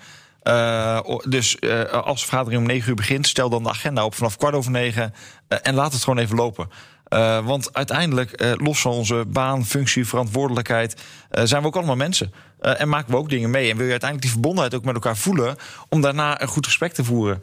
[1.29, 4.55] Dus als de vergadering om negen uur begint, stel dan de agenda op vanaf kwart
[4.55, 5.15] over negen.
[5.49, 6.69] En laat het gewoon even lopen.
[7.15, 10.97] Uh, want uiteindelijk, uh, los van onze baan, functie, verantwoordelijkheid,
[11.33, 12.33] uh, zijn we ook allemaal mensen.
[12.61, 13.71] en maken we ook dingen mee.
[13.71, 15.57] En wil je uiteindelijk die verbondenheid ook met elkaar voelen,
[15.89, 17.43] om daarna een goed gesprek te voeren.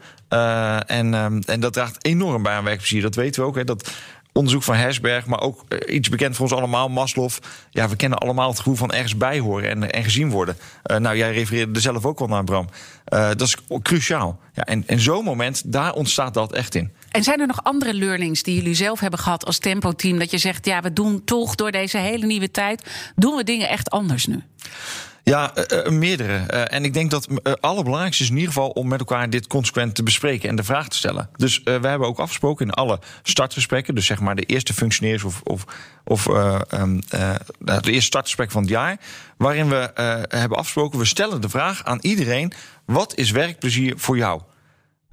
[0.86, 3.02] en, um, en dat draagt enorm bij aan werkplezier.
[3.02, 3.54] Dat weten we ook.
[3.54, 3.92] Hè, dat
[4.32, 7.30] onderzoek van Hersberg, maar ook eh, iets bekend voor ons allemaal, Maslow.
[7.70, 10.56] Ja, we kennen allemaal het gevoel van ergens bij horen en, en gezien worden.
[10.82, 12.68] Nou, jij refereerde er zelf ook al naar, Bram.
[13.04, 14.38] Dat is cruciaal.
[14.52, 16.92] Ja, en, en zo'n moment, daar ontstaat dat echt in.
[17.12, 20.18] En zijn er nog andere learnings die jullie zelf hebben gehad als tempo-team?
[20.18, 23.68] Dat je zegt, ja, we doen toch door deze hele nieuwe tijd, doen we dingen
[23.68, 24.42] echt anders nu?
[25.24, 26.44] Ja, uh, meerdere.
[26.50, 29.46] Uh, en ik denk dat het allerbelangrijkste is in ieder geval om met elkaar dit
[29.46, 31.28] consequent te bespreken en de vraag te stellen.
[31.36, 35.40] Dus we hebben ook afgesproken in alle startgesprekken, dus zeg maar de eerste functioneers of,
[35.42, 35.64] of,
[36.04, 37.00] of um,
[37.58, 38.96] de eerste startgesprek van het jaar,
[39.36, 39.90] waarin we
[40.28, 42.52] hebben afgesproken, we stellen de vraag aan iedereen:
[42.84, 44.40] wat is werkplezier voor jou?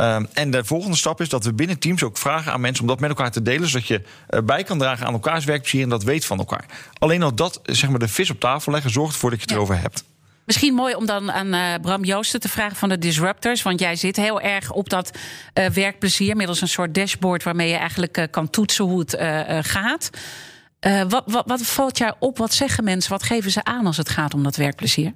[0.01, 2.89] Um, en de volgende stap is dat we binnen teams ook vragen aan mensen om
[2.89, 5.89] dat met elkaar te delen, zodat je uh, bij kan dragen aan elkaars werkplezier en
[5.89, 6.65] dat weet van elkaar.
[6.97, 9.53] Alleen al dat, zeg maar, de vis op tafel leggen, zorgt ervoor dat je het
[9.53, 9.57] ja.
[9.57, 10.03] erover hebt.
[10.45, 13.61] Misschien mooi om dan aan uh, Bram Joosten te vragen van de Disruptors.
[13.61, 15.17] Want jij zit heel erg op dat
[15.53, 19.17] uh, werkplezier middels een soort dashboard waarmee je eigenlijk kan toetsen hoe het
[19.67, 20.09] gaat.
[21.07, 22.37] Wat, wat, wat valt jou op?
[22.37, 23.11] Wat zeggen mensen?
[23.11, 25.13] Wat geven ze aan als het gaat om dat werkplezier?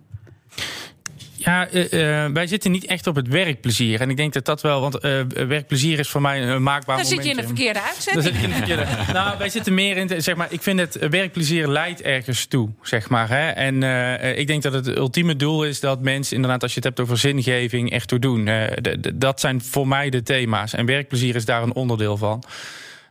[1.43, 4.01] Ja, uh, uh, wij zitten niet echt op het werkplezier.
[4.01, 7.06] En ik denk dat dat wel, want uh, werkplezier is voor mij een maakbaar Dan
[7.06, 7.15] momentje.
[7.15, 8.25] zit je in de verkeerde uitzending.
[8.25, 9.13] Dan zit je in de verkeerde.
[9.19, 13.10] nou, wij zitten meer in, zeg maar, ik vind het werkplezier leidt ergens toe, zeg
[13.10, 13.29] maar.
[13.29, 13.49] Hè?
[13.49, 13.84] En
[14.38, 17.17] ik denk dat het ultieme doel is dat mensen, inderdaad, als je het hebt over
[17.17, 18.49] zingeving, echt toe doen.
[19.13, 20.73] dat zijn voor mij de thema's.
[20.73, 22.43] En werkplezier is daar een onderdeel van.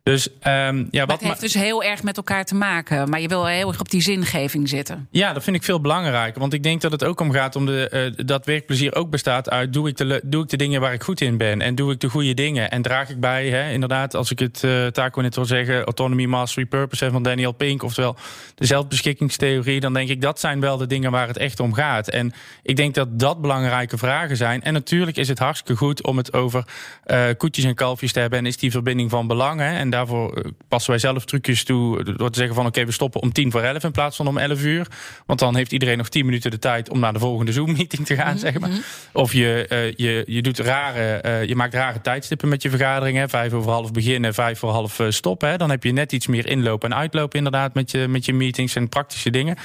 [0.02, 3.10] Dus, um, ja, wat het heeft dus heel erg met elkaar te maken.
[3.10, 5.08] Maar je wil heel erg op die zingeving zitten.
[5.10, 6.40] Ja, dat vind ik veel belangrijker.
[6.40, 9.50] Want ik denk dat het ook om gaat om de, uh, dat werkplezier ook bestaat
[9.50, 9.72] uit...
[9.72, 11.60] Doe ik, de, doe ik de dingen waar ik goed in ben?
[11.60, 12.70] En doe ik de goede dingen?
[12.70, 15.84] En draag ik bij, hè, inderdaad, als ik het uh, Taco net wil zeggen...
[15.84, 17.82] Autonomy, Mastery, Purpose van Daniel Pink...
[17.82, 18.16] oftewel
[18.54, 19.80] de zelfbeschikkingstheorie...
[19.80, 22.08] dan denk ik dat zijn wel de dingen waar het echt om gaat.
[22.08, 24.62] En ik denk dat dat belangrijke vragen zijn.
[24.62, 26.64] En natuurlijk is het hartstikke goed om het over
[27.06, 28.38] uh, koetjes en kalfjes te hebben...
[28.38, 29.76] en is die verbinding van belang, hè?
[29.76, 32.92] En daarvoor eh, passen wij zelf trucjes toe door te zeggen van oké, okay, we
[32.92, 34.86] stoppen om tien voor elf in plaats van om elf uur.
[35.26, 38.14] Want dan heeft iedereen nog tien minuten de tijd om naar de volgende Zoom-meeting te
[38.14, 38.40] gaan, mm -hmm.
[38.40, 38.70] zeg maar.
[39.12, 43.28] Of je, uh, je, je, doet rare, uh, je maakt rare tijdstippen met je vergaderingen.
[43.28, 45.48] Vijf over half beginnen, vijf voor half stoppen.
[45.48, 45.56] Hè.
[45.56, 48.76] Dan heb je net iets meer inlopen en uitlopen inderdaad met je, met je meetings
[48.76, 49.56] en praktische dingen.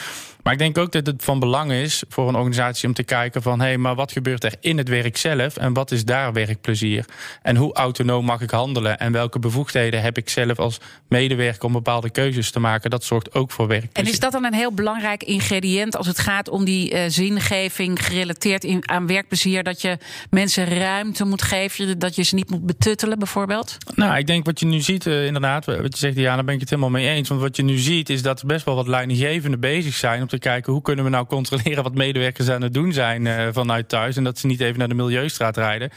[0.47, 3.41] Maar ik denk ook dat het van belang is voor een organisatie om te kijken
[3.41, 6.33] van hé, hey, maar wat gebeurt er in het werk zelf en wat is daar
[6.33, 7.05] werkplezier?
[7.41, 11.71] En hoe autonoom mag ik handelen en welke bevoegdheden heb ik zelf als medewerker om
[11.71, 12.89] bepaalde keuzes te maken?
[12.89, 14.05] Dat zorgt ook voor werkplezier.
[14.05, 18.05] En is dat dan een heel belangrijk ingrediënt als het gaat om die uh, zingeving
[18.05, 19.63] gerelateerd in, aan werkplezier?
[19.63, 19.97] Dat je
[20.29, 23.77] mensen ruimte moet geven, dat je ze niet moet betuttelen bijvoorbeeld?
[23.95, 26.53] Nou, ik denk wat je nu ziet, uh, inderdaad, wat je zegt, ja, daar ben
[26.53, 27.29] ik het helemaal mee eens.
[27.29, 30.73] Want wat je nu ziet is dat er best wel wat leidinggevenden bezig zijn kijken
[30.73, 34.17] hoe kunnen we nou controleren wat medewerkers aan het doen zijn uh, vanuit thuis.
[34.17, 35.89] En dat ze niet even naar de milieustraat rijden.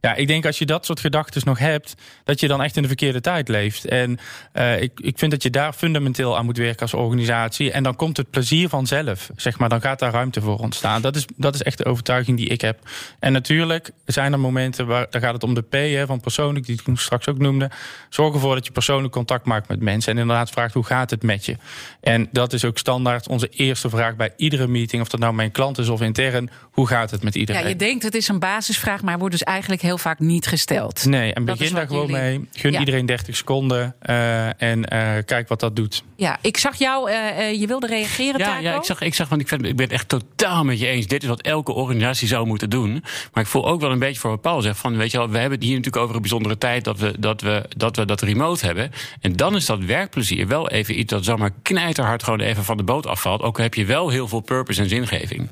[0.00, 2.82] Ja, ik denk als je dat soort gedachten nog hebt, dat je dan echt in
[2.82, 3.84] de verkeerde tijd leeft.
[3.84, 4.18] En
[4.54, 7.72] uh, ik, ik vind dat je daar fundamenteel aan moet werken als organisatie.
[7.72, 9.30] En dan komt het plezier vanzelf.
[9.36, 11.02] Zeg maar, dan gaat daar ruimte voor ontstaan.
[11.02, 12.78] Dat is, dat is echt de overtuiging die ik heb.
[13.18, 16.66] En natuurlijk zijn er momenten waar dan gaat het om de P hè, van persoonlijk,
[16.66, 17.70] die ik straks ook noemde.
[18.08, 20.12] Zorg ervoor dat je persoonlijk contact maakt met mensen.
[20.12, 21.56] En inderdaad vraagt hoe gaat het met je.
[22.00, 25.02] En dat is ook standaard onze eerste vraag bij iedere meeting.
[25.02, 26.50] Of dat nou mijn klant is of intern.
[26.70, 27.62] Hoe gaat het met iedereen?
[27.62, 31.04] Ja, je denkt het is een basisvraag, maar wordt dus eigenlijk heel vaak niet gesteld.
[31.04, 32.22] Nee, en begin daar gewoon jullie...
[32.22, 32.48] mee.
[32.52, 32.78] Gun ja.
[32.78, 36.02] iedereen 30 seconden uh, en uh, kijk wat dat doet.
[36.16, 38.62] Ja, ik zag jou, uh, je wilde reageren, ja, Taco?
[38.62, 40.86] Ja, ik zag, ik zag want ik, vind, ik ben het echt totaal met je
[40.86, 41.06] eens.
[41.06, 43.04] Dit is wat elke organisatie zou moeten doen.
[43.32, 44.78] Maar ik voel ook wel een beetje voor wat Paul zegt.
[44.78, 47.14] Van, weet je wel, we hebben het hier natuurlijk over een bijzondere tijd dat we
[47.18, 48.90] dat, we, dat, we dat remote hebben.
[49.20, 52.82] En dan is dat werkplezier wel even iets dat zomaar knijterhard gewoon even van de
[52.82, 53.42] boot afvalt.
[53.42, 55.48] Ook heb je wel heel veel purpose en zingeving.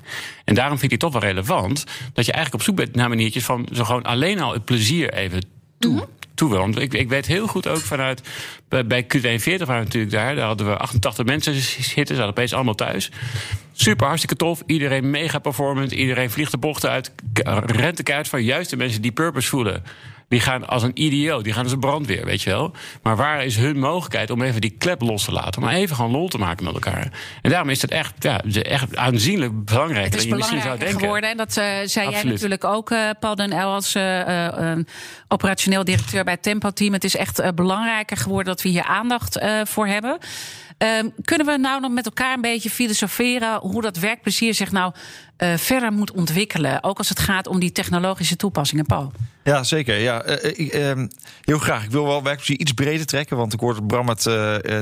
[0.46, 3.08] En daarom vind ik het toch wel relevant dat je eigenlijk op zoek bent naar
[3.08, 5.42] maniertjes van zo gewoon alleen al het plezier even
[5.78, 5.92] toe.
[5.92, 6.14] Mm -hmm.
[6.34, 8.22] Toe Want ik, ik weet heel goed ook vanuit.
[8.68, 10.34] Bij, bij Q42 waren we natuurlijk daar.
[10.34, 12.06] Daar hadden we 88 mensen zitten.
[12.06, 13.10] Ze hadden opeens allemaal thuis.
[13.72, 14.62] Super, hartstikke tof.
[14.66, 15.92] Iedereen mega performant.
[15.92, 17.12] Iedereen vliegt de bochten uit.
[17.66, 19.82] Rent de kaart van juist de mensen die purpose voelen
[20.28, 22.72] die gaan als een idioot, die gaan als een brandweer, weet je wel.
[23.02, 25.62] Maar waar is hun mogelijkheid om even die klep los te laten?
[25.62, 27.12] Om even gewoon lol te maken met elkaar.
[27.42, 31.00] En daarom is het echt, ja, echt aanzienlijk belangrijker dan je misschien zou denken.
[31.00, 31.30] geworden.
[31.30, 32.12] En dat uh, zei Absoluut.
[32.12, 34.72] jij natuurlijk ook, uh, Paul den El, als uh,
[35.28, 36.92] operationeel directeur bij Tempo Team.
[36.92, 40.18] Het is echt belangrijker geworden dat we hier aandacht voor hebben.
[40.78, 44.92] Um, kunnen we nou nog met elkaar een beetje filosoferen hoe dat werkplezier zich nou
[45.36, 46.82] eh, verder moet ontwikkelen.
[46.82, 49.12] Ook als het gaat om die technologische toepassingen, Paul.
[49.44, 49.98] Ja, zeker.
[49.98, 51.06] Ja, eh, eh, ehm,
[51.44, 51.84] heel graag.
[51.84, 53.36] Ik wil wel werkplezier iets breder trekken.
[53.36, 54.22] Want ik hoorde Bram het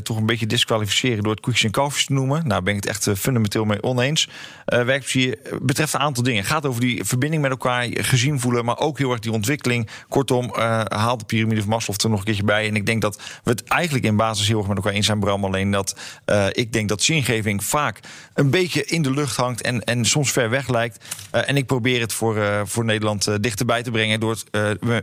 [0.04, 2.46] toch een beetje disqualificeren door het koekjes en kalfjes te noemen.
[2.46, 4.28] Nou, ben ik het echt fundamenteel mee oneens.
[4.64, 6.40] Werkplezier betreft een aantal dingen.
[6.40, 9.88] Het gaat over die verbinding met elkaar, gezien voelen, maar ook heel erg die ontwikkeling.
[10.08, 10.54] Kortom,
[10.88, 12.68] haal de piramide van Maslow er nog een keertje bij.
[12.68, 15.20] En ik denk dat we het eigenlijk in basis heel erg met elkaar eens zijn,
[15.20, 15.44] Bram.
[15.44, 15.83] Alleen dat
[16.24, 18.00] eh, ik denk dat zingeving vaak
[18.34, 21.04] een beetje in de lucht hangt en, en soms ver weg lijkt.
[21.30, 24.36] Eh, en ik probeer het voor, eh, voor Nederland dichterbij te brengen door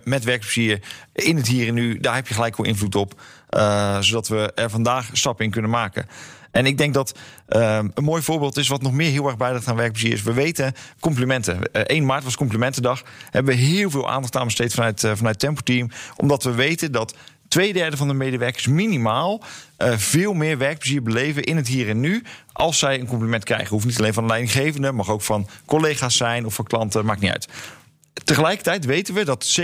[0.03, 0.81] met werkplezier
[1.13, 1.99] in het hier en nu.
[1.99, 3.21] Daar heb je gelijk wel invloed op,
[3.99, 6.05] zodat we er vandaag stappen in kunnen maken.
[6.51, 7.17] En ik denk dat
[7.47, 10.23] een mooi voorbeeld is wat nog meer heel erg bijdraagt aan werkplezier is.
[10.23, 11.71] We weten complimenten.
[11.71, 13.03] Eh 1 maart was complimentendag.
[13.29, 15.89] Hebben we heel veel aandacht aan besteed vanuit, eh, vanuit Tempo Team.
[16.15, 17.15] Omdat we weten dat
[17.51, 19.41] twee derde van de medewerkers minimaal
[19.77, 22.23] eh, veel meer werkplezier beleven in het hier en nu.
[22.51, 23.69] Als zij een compliment krijgen.
[23.69, 27.21] Hoeft niet alleen van de leidinggevende, mag ook van collega's zijn of van klanten, maakt
[27.21, 27.47] niet uit.
[28.23, 29.63] Tegelijkertijd weten we dat 67%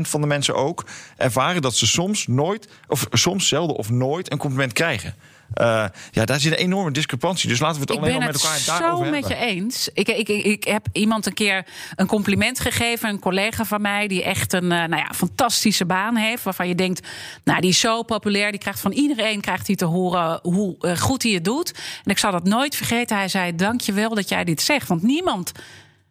[0.00, 0.84] van de mensen ook
[1.16, 5.14] ervaren dat ze soms nooit, of soms zelden of nooit een compliment krijgen.
[5.54, 7.48] Eh, ja, daar zit een enorme discrepantie.
[7.48, 9.46] Dus laten we het Ik alleen ben maar het met elkaar daarover zo met hebben.
[9.46, 9.88] je eens.
[9.94, 13.08] Ik, ik, ik, ik heb iemand een keer een compliment gegeven.
[13.08, 16.42] Een collega van mij die echt een eh, nou ja, fantastische baan heeft.
[16.42, 17.08] Waarvan je denkt,
[17.44, 18.50] nou die is zo populair.
[18.50, 21.72] Die krijgt van iedereen krijgt hij te horen hoe eh, goed hij het doet.
[22.04, 23.16] En ik zal dat nooit vergeten.
[23.16, 24.88] Hij zei, dank je wel dat jij dit zegt.
[24.88, 25.52] Want niemand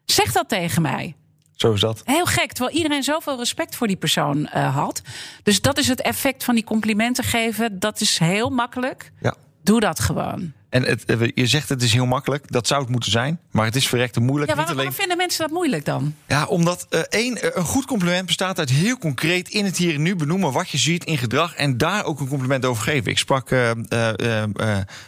[0.05, 1.15] zegt dat tegen mij.
[1.61, 2.01] Zo is dat.
[2.05, 5.01] Heel gek, terwijl iedereen zoveel respect voor die persoon eh, had.
[5.43, 7.79] Dus dat is het effect van die complimenten geven.
[7.79, 9.11] Dat is heel makkelijk.
[9.21, 9.35] Ja.
[9.63, 10.53] Doe dat gewoon.
[10.71, 12.51] En het, eh, je zegt het is heel makkelijk.
[12.51, 13.39] Dat zou het moeten zijn.
[13.51, 14.51] Maar het is verrekte moeilijk.
[14.51, 14.93] Ja, Niet waarom, alleen...
[14.93, 16.15] vinden mensen dat moeilijk dan?
[16.27, 19.93] Ja, omdat eh, één, eh, een goed compliment bestaat uit heel concreet in het hier
[19.93, 23.11] en nu benoemen wat je ziet in gedrag en daar ook een compliment over geven.
[23.11, 23.47] Ik sprak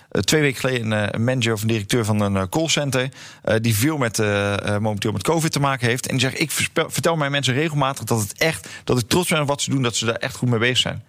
[0.10, 3.10] twee weken geleden een, manager of een directeur van een callcenter
[3.62, 4.18] die veel met
[4.80, 6.06] momenteel met COVID te maken heeft.
[6.08, 6.52] En die zegt: Ik
[6.88, 9.82] vertel mijn mensen regelmatig dat het echt, dat ik trots ben op wat ze doen,
[9.82, 11.04] dat ze daar echt goed mee bezig zijn.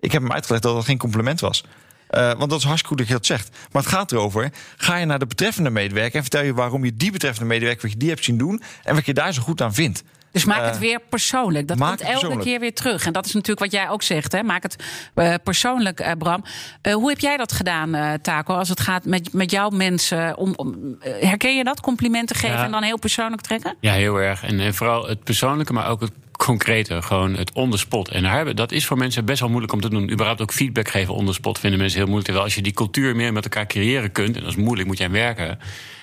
[0.00, 1.64] Ik heb hem uitgelegd dat dat geen compliment was.
[2.12, 3.48] Eh, want dat is hartstikke goed dat je dat zegt.
[3.72, 6.96] Maar het gaat erover: ga je naar de betreffende medewerker en vertel je waarom je
[6.96, 9.60] die betreffende medewerker, wat je die hebt zien doen en wat je daar zo goed
[9.62, 10.02] aan vindt.
[10.32, 11.68] Dus maak Eh, het weer persoonlijk.
[11.68, 12.48] Dat maak komt het elke persoonlijk.
[12.50, 13.06] keer weer terug.
[13.06, 14.32] En dat is natuurlijk wat jij ook zegt.
[14.32, 14.42] Hè?
[14.42, 14.76] Maak het
[15.14, 16.44] eh, persoonlijk, eh, Bram.
[16.82, 18.54] Eh, hoe heb jij dat gedaan, eh Taco?
[18.54, 20.36] Als het gaat met, met jouw mensen.
[20.36, 21.80] Om, om, eh, herken je dat?
[21.80, 22.64] Complimenten geven Ja.
[22.64, 23.76] en dan heel persoonlijk trekken?
[23.80, 24.42] Ja, heel erg.
[24.42, 27.02] En, en vooral het persoonlijke, maar ook het concrete.
[27.02, 28.08] Gewoon het on the spot.
[28.08, 30.10] En daar hebben, dat is voor mensen best wel moeilijk om te doen.
[30.10, 32.26] Überhaupt ook feedback geven on the spot vinden mensen heel moeilijk.
[32.26, 34.36] Terwijl als je die cultuur meer met elkaar creëren kunt...
[34.36, 35.58] en dat is moeilijk, moet aan werken...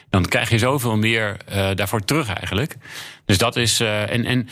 [0.09, 2.75] dan krijg je zoveel meer eh, daarvoor terug eigenlijk.
[3.25, 3.79] Dus dat is...
[3.79, 4.49] eh, en, en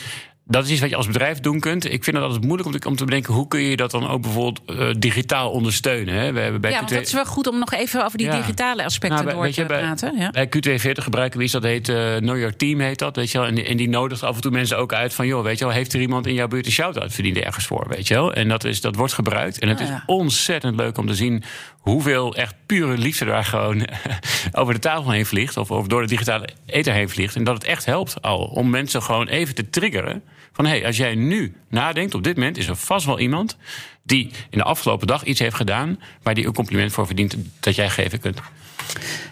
[0.48, 1.86] dat is iets wat je als bedrijf doen kunt.
[1.86, 3.34] Ik vind het altijd moeilijk om te, om te bedenken...
[3.34, 6.14] hoe kun je dat dan ook bijvoorbeeld eh, digitaal ondersteunen.
[6.14, 6.32] Hè?
[6.32, 8.28] We hebben bij Ja, want Q2 dat is wel goed om nog even over die
[8.28, 8.36] Ja.
[8.38, 10.18] digitale aspecten Nou, door te je, bij- praten.
[10.18, 10.30] Ja.
[10.30, 13.16] Bij Q240 gebruiken we iets dat heet eh Know Your Team, heet dat.
[13.16, 13.48] Weet je wel?
[13.48, 15.28] En, die- en die nodigt af en toe mensen ook uit van...
[15.28, 17.86] joh, weet je wel, heeft er iemand in jouw buurt een shout-out verdiend ergens voor,
[17.90, 18.34] weet je wel?
[18.34, 19.60] En dat, is, dat wordt gebruikt.
[19.60, 21.44] En het Ah, is ontzettend leuk om te zien...
[21.78, 23.88] hoeveel echt pure liefde daar gewoon
[24.52, 25.58] over de tafel heen vliegt...
[25.58, 27.36] Of, of door de digitale ether heen vliegt.
[27.36, 30.24] En dat het echt helpt al om mensen gewoon even te triggeren...
[30.52, 33.58] van hé, hey, als jij nu nadenkt, op dit moment is er vast wel iemand...
[34.04, 36.00] die in de afgelopen dag iets heeft gedaan...
[36.24, 38.40] waar die een compliment voor verdient dat jij geven kunt.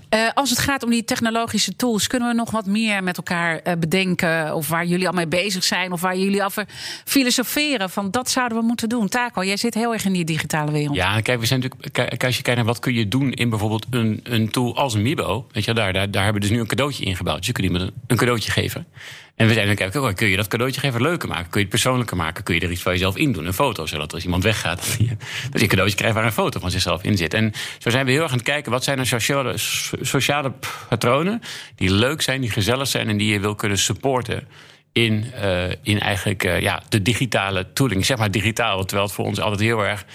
[0.09, 3.59] Eh, als het gaat om die technologische tools, kunnen we nog wat meer met elkaar
[3.59, 4.55] eh, bedenken?
[4.55, 5.91] Of waar jullie al mee bezig zijn?
[5.91, 6.65] Of waar jullie over
[7.05, 7.89] filosoferen?
[7.89, 9.07] Van dat zouden we moeten doen.
[9.07, 10.95] Taco, jij zit heel erg in die digitale wereld.
[10.95, 11.93] Ja, kijk, we zijn natuurlijk.
[11.93, 14.95] Kijk, als je kijkt naar wat kun je doen in bijvoorbeeld een, een tool als
[14.95, 15.47] Mibo.
[15.51, 17.37] Weet je, daar, daar, daar hebben we dus nu een cadeautje in gebouwd.
[17.37, 18.87] Dus je kunt iemand een cadeautje geven.
[19.35, 21.49] En we zijn dan kijken, kun je dat cadeautje even leuker maken?
[21.49, 22.43] Kun je het persoonlijker maken?
[22.43, 23.45] Kun je er iets van jezelf in doen?
[23.45, 26.71] Een foto, zodat als iemand weggaat, dat je, een cadeautje krijgt waar een foto van
[26.71, 27.33] zichzelf in zit.
[27.33, 30.53] En zo zijn we heel erg aan het kijken, wat zijn er sociale, so- sociale
[30.89, 31.41] patronen
[31.75, 34.47] die leuk zijn, die gezellig zijn en die je wil kunnen supporten
[34.91, 38.05] in, eh, in eigenlijk eh, ja, de digitale tooling.
[38.05, 40.05] Zeg maar digitaal, terwijl het voor ons altijd heel erg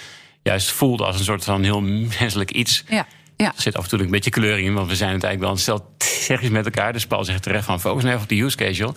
[0.42, 2.85] juist voelde als een soort van heel menselijk iets.
[2.88, 3.06] Ja,
[3.40, 3.46] ja.
[3.57, 5.50] Er zit af en toe een beetje kleur in, want we zijn het eigenlijk wel
[5.50, 5.94] een stel
[6.26, 6.92] technisch met elkaar.
[6.92, 8.94] Dus Paul zegt terecht van focus nou even op de use case, joh.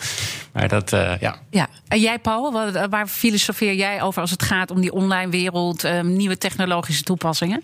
[0.53, 1.35] Maar dat, eh, ja.
[1.49, 1.67] Ja.
[1.87, 5.83] En jij, Paul, wat- waar filosofeer jij over als het gaat om die online wereld,
[5.83, 7.63] eh, nieuwe technologische toepassingen?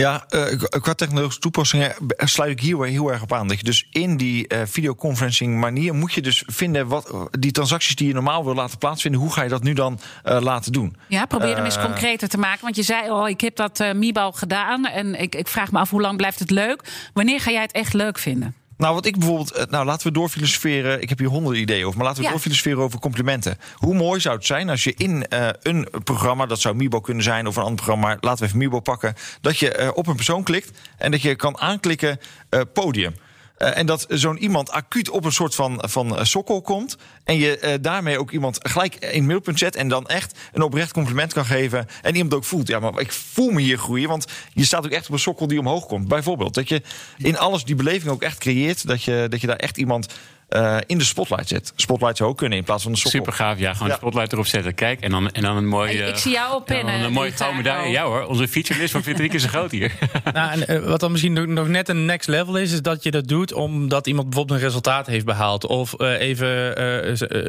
[0.00, 3.48] Ja, eh, qua technologische toepassingen sluit ik hier weer heel erg op aan.
[3.48, 7.96] Dat je dus in die eh, videoconferencing manier moet je dus vinden wat die transacties
[7.96, 10.96] die je normaal wil laten plaatsvinden, hoe ga je dat nu dan eh, laten doen?
[11.08, 12.60] Ja, probeer hem eens concreter te maken.
[12.62, 14.86] Want je zei, oh, ik heb dat eh Mibo gedaan.
[14.86, 16.82] En ik, ik vraag me af, hoe lang blijft het leuk?
[17.12, 18.54] Wanneer ga jij het echt leuk vinden?
[18.80, 19.50] Nou, wat ik bijvoorbeeld.
[19.50, 21.02] eh, Nou, laten we doorfilosoferen.
[21.02, 21.96] Ik heb hier honderden ideeën over.
[21.96, 22.32] Maar laten we Ja.
[22.34, 23.58] doorfilosoferen over complimenten.
[23.74, 26.46] Hoe mooi zou het zijn als je in eh, een programma.
[26.46, 28.16] Dat zou Mibo kunnen zijn of een ander programma.
[28.20, 29.14] Laten we even Mibo pakken.
[29.40, 30.78] Dat je eh, op een persoon klikt.
[30.98, 33.14] En dat je kan aanklikken eh, podium.
[33.60, 36.96] Eh, en dat zo'n iemand acuut op een soort van, van eh, sokkel komt.
[37.24, 39.76] En je eh, daarmee ook iemand gelijk in het middelpunt zet.
[39.76, 41.86] En dan echt een oprecht compliment kan geven.
[42.02, 42.68] En iemand ook voelt.
[42.68, 44.08] Ja, maar ik voel me hier groeien.
[44.08, 46.08] Want je staat ook echt op een sokkel die omhoog komt.
[46.08, 46.54] Bijvoorbeeld.
[46.54, 46.82] Dat je
[47.16, 48.86] in alles die beleving ook echt creëert.
[48.86, 50.06] Dat je, dat je daar echt iemand
[50.50, 51.72] eh, in de spotlight zet.
[51.76, 53.18] Spotlight zou ook kunnen in plaats van de sokkel.
[53.20, 53.72] Super gaaf, ja.
[53.72, 53.94] Gewoon Ja.
[53.94, 54.74] de spotlight erop zetten.
[54.74, 55.92] Kijk, en dan, en dan een mooie...
[55.92, 57.74] Ik- ik zie jou op pennen, Ja, een mooie gouden daar.
[57.74, 57.96] medaille.
[57.96, 59.92] Ja hoor, onze featurelist van Vitalik is zo groot hier.
[60.32, 63.10] Nou, en, eh, wat dan misschien nog- net een next level is, is dat je
[63.10, 65.66] dat doet omdat iemand bijvoorbeeld een resultaat heeft behaald.
[65.66, 66.48] Of eh, even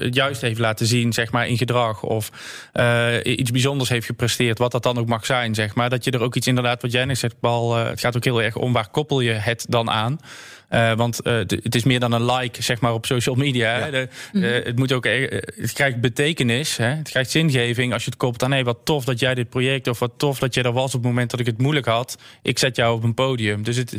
[0.03, 2.03] het juist heeft laten zien, zeg maar, in gedrag.
[2.03, 2.29] Of
[2.73, 5.89] eh, iets bijzonders heeft gepresteerd, wat dat dan ook mag zijn, zeg maar.
[5.89, 8.41] Dat je er ook iets inderdaad, wat jij net zegt, Paul, het gaat ook heel
[8.41, 10.19] erg om waar koppel je het dan aan.
[10.71, 13.89] Eh, want eh, het is meer dan een like, zeg maar, op social media.
[13.89, 16.85] De- eh, het, moet ook, het krijgt betekenis, hè.
[16.85, 18.51] het krijgt zingeving als je het koppelt aan...
[18.51, 21.03] hey, wat tof dat jij dit project, of wat tof dat jij er was op
[21.03, 22.17] het moment dat ik het moeilijk had.
[22.41, 23.63] Ik zet jou op een podium.
[23.63, 23.97] Dus het,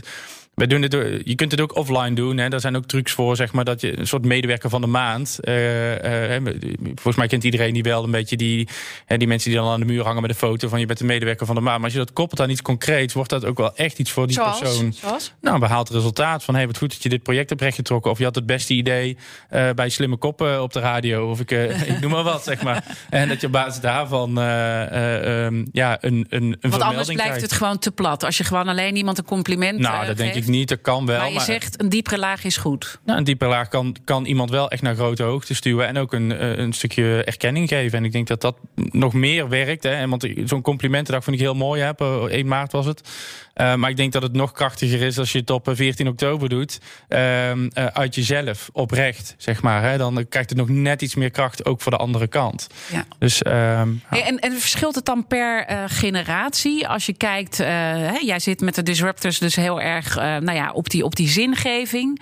[0.63, 2.39] wij doen het, je kunt het ook offline doen.
[2.39, 2.49] Hè.
[2.49, 5.39] Daar zijn ook trucs voor, zeg maar, dat je een soort medewerker van de maand.
[5.41, 6.41] hè,
[6.85, 8.69] volgens mij kent iedereen die wel een beetje die,
[9.07, 10.99] hè, die mensen die dan aan de muur hangen met een foto van je bent
[10.99, 11.77] de medewerker van de maand.
[11.77, 14.27] Maar als je dat koppelt aan iets concreets, wordt dat ook wel echt iets voor
[14.27, 14.59] die Zoals?
[14.59, 14.93] persoon.
[14.93, 15.33] Zoals?
[15.41, 18.11] Nou, een behaald resultaat van hey, wat goed dat je dit project hebt rechtgetrokken.
[18.11, 19.17] Of je had het beste idee
[19.49, 21.31] eh, bij Slimme Koppen op de radio.
[21.31, 21.51] Of ik,
[21.93, 22.85] ik noem maar wat, zeg maar.
[23.11, 27.07] En dat je op basis daarvan eh, eh, ehm, ja, een, een, een Want anders
[27.07, 27.41] blijft krijgt.
[27.41, 28.25] het gewoon te plat.
[28.25, 30.69] Als je gewoon alleen iemand een compliment Nou, dat denk ik niet.
[30.69, 31.19] Dat kan wel.
[31.19, 33.01] Maar je zegt een diepere laag is goed.
[33.05, 35.87] Nou, een diepe laag kan, kan iemand wel echt naar grote hoogte stuwen.
[35.87, 37.99] En ook een, eh, een stukje erkenning geven.
[37.99, 39.83] En ik denk dat dat nog meer werkt.
[39.83, 39.91] Hè.
[39.91, 41.83] En Want zo'n complimentendag vind ik heel mooi.
[41.83, 41.89] Hè.
[41.89, 43.09] Op eh, 1 maart was het.
[43.55, 46.09] Eh, maar ik denk dat het nog krachtiger is als je het op eh, 14
[46.09, 46.81] oktober doet.
[47.09, 49.83] ehm, eh, uit jezelf, oprecht, zeg maar.
[49.83, 49.99] Hè.
[49.99, 52.67] Dan krijgt het nog net iets meer kracht, ook voor de andere kant.
[52.93, 53.05] Ja.
[53.19, 56.89] Dus ehm, en, en verschilt het dan per eh, generatie?
[56.89, 60.53] Als je kijkt, eh, hè, jij zit met de disruptors dus heel erg eh, nou
[60.53, 62.21] ja, op, die, op die zingeving.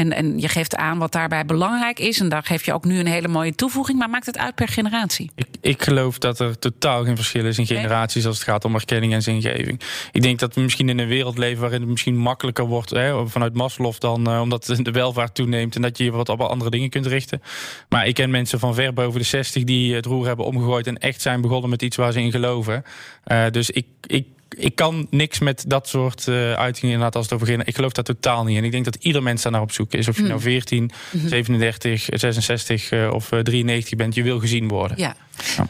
[0.00, 2.20] En, en je geeft aan wat daarbij belangrijk is.
[2.20, 3.98] En daar geef je ook nu een hele mooie toevoeging.
[3.98, 5.30] Maar maakt het uit per generatie?
[5.34, 8.74] Ik, ik geloof dat er totaal geen verschil is in generaties als het gaat om
[8.74, 9.80] erkenning en zingeving.
[10.12, 13.28] Ik denk dat we misschien in een wereld leven waarin het misschien makkelijker wordt hè,
[13.28, 16.70] vanuit Maslow dan eh, omdat de welvaart toeneemt en dat je je wat op andere
[16.70, 17.42] dingen kunt richten.
[17.88, 20.98] Maar ik ken mensen van ver boven de 60 die het roer hebben omgegooid en
[20.98, 22.84] echt zijn begonnen met iets waar ze in geloven.
[23.24, 24.26] Eh, dus ik, ik,
[24.58, 27.66] ik kan niks met dat soort eh uitingen inderdaad als het over.
[27.68, 28.64] Ik geloof daar totaal niet in.
[28.64, 30.08] Ik denk dat ieder mens daar naar op zoek is.
[30.08, 30.90] Of je nou 14,
[31.26, 34.98] 37, 66 eh, of eh, 93 bent, je wil gezien worden.
[34.98, 35.16] Ja.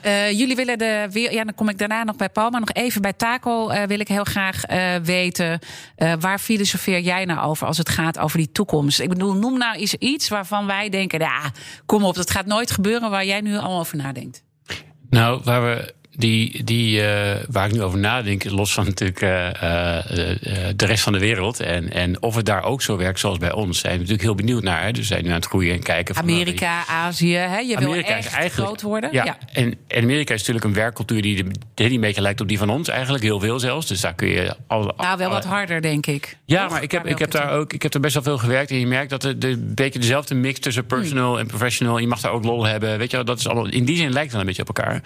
[0.01, 1.33] Eh, jullie willen de weer.
[1.33, 2.51] Ja, dan kom ik daarna nog bij Paul.
[2.51, 5.59] Maar nog even bij Taco eh, wil ik heel graag eh, weten.
[5.97, 9.01] eh, waar filosofeer jij nou over als het gaat over die toekomst?
[9.01, 11.19] Ik bedoel, noem nou eens iets waarvan wij denken.
[11.21, 11.51] Ja,
[11.87, 14.43] kom op, dat gaat nooit gebeuren waar jij nu al over nadenkt.
[15.11, 19.49] Nou, waar we die, die eh, waar ik nu over nadenk, los van natuurlijk eh,
[19.97, 21.61] eh, de rest van de wereld.
[21.61, 24.35] En, en of het daar ook zo werkt zoals bij ons, zijn we natuurlijk heel
[24.35, 24.83] benieuwd naar.
[24.83, 24.93] Hè.
[24.93, 26.15] Dus zijn nu aan het groeien en kijken.
[26.15, 27.59] van, nou, Amerika, Azië, hè?
[27.59, 29.13] je wil echt eigenlijk groot worden.
[29.13, 31.45] Ja, En, en Amerika is natuurlijk een werkcultuur die,
[31.75, 33.87] die een beetje lijkt op die van ons, eigenlijk heel veel zelfs.
[33.87, 34.95] Dus daar kun je al.
[34.97, 36.37] Nou, wel wat harder, denk ik.
[36.45, 38.39] Ja, maar ik heb, Daar ik heb daar ook ik heb er best wel veel
[38.39, 38.71] gewerkt.
[38.71, 41.99] En je merkt dat het de, een beetje dezelfde mix tussen personal en professional.
[41.99, 42.99] Je mag daar ook lol hebben.
[42.99, 43.67] Weet je, dat is allemaal.
[43.67, 45.03] In die zin lijkt het wel een beetje op elkaar.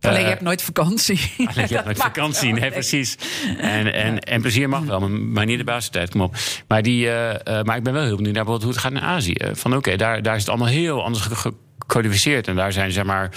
[0.00, 1.20] Alleen je hebt nooit vakantie.
[1.36, 3.16] Alleen je hebt nooit maakt vakantie, nee, precies.
[3.58, 6.36] En, en, en plezier mag wel, maar niet de basistijd, kom op.
[6.68, 9.00] Maar, die, eh, eh, maar ik ben wel heel benieuwd naar hoe het gaat in
[9.00, 9.36] Azië.
[9.52, 12.48] Van oké, daar, daar is het allemaal heel anders ge- gecodificeerd.
[12.48, 13.30] En daar zijn zeg maar.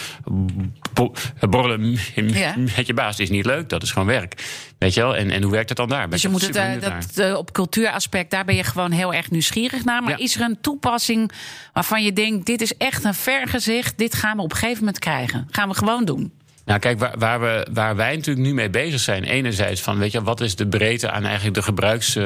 [0.93, 1.14] bo-
[1.49, 2.53] borrelen Ja.
[2.76, 4.43] met je baas is niet leuk, dat is gewoon werk.
[4.78, 5.16] Weet je wel?
[5.16, 6.01] En, en hoe werkt het dan daar?
[6.01, 9.14] Ben Dus je moet het eh, dat, eh, op cultuuraspect, daar ben je gewoon heel
[9.14, 10.01] erg nieuwsgierig naar.
[10.03, 10.18] Maar Ja.
[10.24, 11.32] is er een toepassing
[11.74, 14.99] waarvan je denkt: dit is echt een vergezicht, dit gaan we op een gegeven moment
[14.99, 15.47] krijgen?
[15.51, 16.32] Gaan we gewoon doen.
[16.72, 20.11] Nou, kijk, waar, waar, we, waar wij natuurlijk nu mee bezig zijn, enerzijds van, weet
[20.11, 22.24] je, wat is de breedte aan eigenlijk de, gebruiks, eh,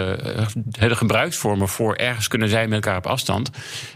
[0.79, 3.49] de gebruiksvormen voor ergens kunnen zijn met elkaar op afstand.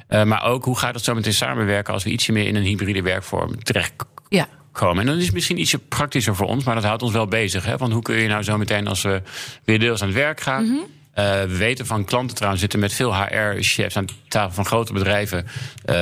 [0.07, 2.63] Eh, maar ook hoe gaat het zo meteen samenwerken als we ietsje meer in een
[2.63, 4.23] hybride werkvorm terechtkomen.
[4.29, 4.47] Ja.
[4.99, 7.65] En dan is misschien ietsje praktischer voor ons, maar dat houdt ons wel bezig.
[7.65, 7.77] Hè?
[7.77, 9.21] Want hoe kun je nou zo meteen als we
[9.63, 10.63] weer deels aan het werk gaan.
[10.63, 10.79] Mhm.
[11.19, 15.47] Eh, we weten van klanten trouwens, zitten met veel HR-chefs aan tafel van grote bedrijven.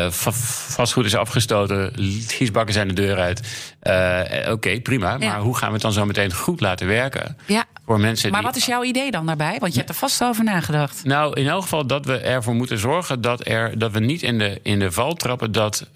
[0.09, 1.91] Va- vastgoed is afgestoten,
[2.27, 3.41] giesbakken zijn de deur uit.
[3.79, 5.15] Eh, Oké, prima.
[5.19, 5.31] Ja.
[5.31, 7.37] Maar hoe gaan we het dan zo meteen goed laten werken?
[7.45, 7.63] Ja.
[7.85, 9.55] Voor mensen Maar die wat is jouw idee dan daarbij?
[9.59, 11.03] Want je hebt er vast over nagedacht.
[11.03, 14.37] nou, in elk geval dat we ervoor moeten zorgen dat, er, dat we niet in
[14.37, 15.87] de, in de val trappen dat,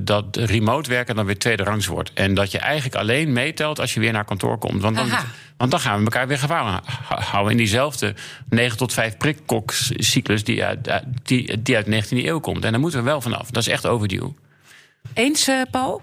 [0.00, 2.10] dat remote werken dan weer tweede rangs wordt.
[2.14, 4.82] En dat je eigenlijk alleen meetelt als je weer naar kantoor komt.
[4.82, 5.24] Want dan, Aha.
[5.62, 8.14] Want dan gaan we elkaar weer gevangen houden in diezelfde
[8.48, 12.64] 9 tot 5 prikkokscyclus die uit, die, die uit de 19e eeuw komt.
[12.64, 13.50] En daar moeten we wel vanaf.
[13.50, 14.34] Dat is echt overdue.
[15.14, 16.02] Eens, eh, Paul?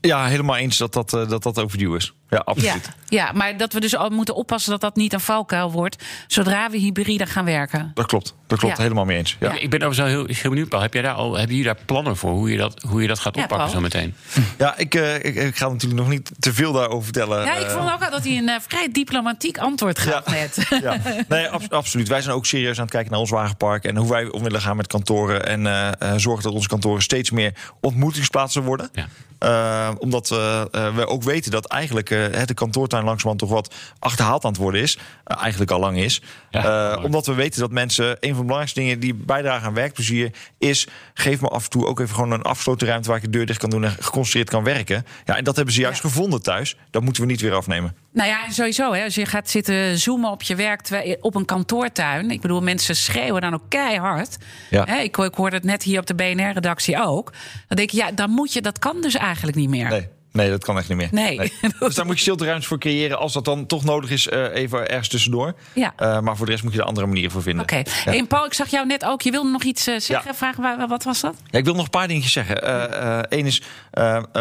[0.00, 2.12] Ja, helemaal eens dat dat, eh, dat, dat overduw is.
[2.30, 2.90] Ja, Ja, absoluut.
[3.06, 6.04] ja, maar dat we dus al moeten oppassen dat dat niet een valkuil wordt.
[6.26, 7.90] Zodra we hybride gaan werken.
[7.94, 8.34] Dat klopt.
[8.46, 8.76] Dat klopt.
[8.76, 8.82] Ja.
[8.82, 9.36] Helemaal mee eens.
[9.40, 9.52] Ja.
[9.58, 10.82] Ik ben overigens wel heel, heel benieuwd, Paul.
[10.82, 13.18] Heb jij daar al, hebben jullie daar plannen voor hoe je dat, hoe je dat
[13.18, 13.78] gaat Ja, oppakken Paul.
[13.78, 14.14] zo meteen?
[14.58, 17.44] Ja, ik, eh, ik, ik ga natuurlijk nog niet te veel daarover vertellen.
[17.44, 20.32] Ja, ik Eh, vond ook al dat hij een vrij diplomatiek antwoord gaf Ja.
[20.32, 20.66] net.
[20.82, 22.08] Ja, nee, abs- absoluut.
[22.08, 24.60] Wij zijn ook serieus aan het kijken naar ons wagenpark en hoe wij om willen
[24.60, 25.46] gaan met kantoren.
[25.46, 28.90] En eh, eh, zorgen dat onze kantoren steeds meer ontmoetingsplaatsen worden.
[29.38, 33.74] Eh, omdat eh, eh, we ook weten dat eigenlijk het de kantoortuin langzamerhand toch wat
[33.98, 34.98] achterhaald aan het worden is.
[35.24, 36.22] Eigenlijk al lang is.
[36.50, 40.32] Ja, omdat we weten dat mensen, een van de belangrijkste dingen die bijdragen aan werkplezier,
[40.58, 43.30] is geef me af en toe ook even gewoon een afgesloten ruimte waar ik de
[43.30, 45.06] deur dicht kan doen en geconcentreerd kan werken.
[45.24, 46.76] Ja, en dat hebben ze juist gevonden thuis.
[46.90, 47.96] Dat moeten we niet weer afnemen.
[48.12, 48.92] Nou ja, sowieso.
[48.92, 52.30] Hè, als je gaat zitten zoomen op je werk op een kantoortuin.
[52.30, 54.36] Ik bedoel, mensen schreeuwen dan ook keihard.
[54.70, 54.84] Ja.
[54.84, 57.32] Hè, ik, ik hoorde het net hier op de BNR-redactie ook.
[57.68, 59.88] Dan denk ik, ja, dan moet je, dat kan dus eigenlijk niet meer.
[59.88, 60.08] Nee.
[60.38, 61.08] Nee, dat kan echt niet meer.
[61.10, 61.52] Nee.
[61.78, 63.18] Dus daar moet je stilteruimtes voor creëren.
[63.18, 65.54] Als dat dan toch nodig is, eh, even ergens tussendoor.
[65.72, 65.92] Ja.
[65.96, 67.62] Eh, maar voor de rest moet je er andere manieren voor vinden.
[67.62, 67.82] Oké.
[68.04, 68.14] Ja.
[68.14, 69.22] En Paul, ik zag jou net ook.
[69.22, 70.30] Je wilde nog iets eh, zeggen.
[70.30, 70.34] Ja.
[70.36, 71.34] Vragen, wa- wat was dat?
[71.50, 72.58] Ja, ik wil nog een paar dingetjes zeggen.
[73.38, 73.62] Eén is,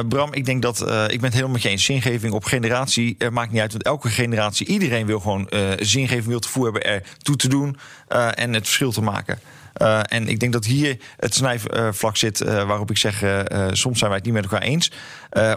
[0.09, 1.83] Bram, ik denk dat ik ben het helemaal met je eens.
[1.83, 3.71] Zingeving op generatie maakt niet uit.
[3.71, 7.77] Want elke generatie, iedereen wil gewoon zingeving, wil het gevoel hebben er toe te doen
[8.33, 9.39] en het verschil te maken.
[9.77, 13.97] Eh, en ik denk dat hier het snijvlak zit eh, waarop ik zeg, eh, soms
[13.97, 14.91] zijn wij het niet met elkaar eens.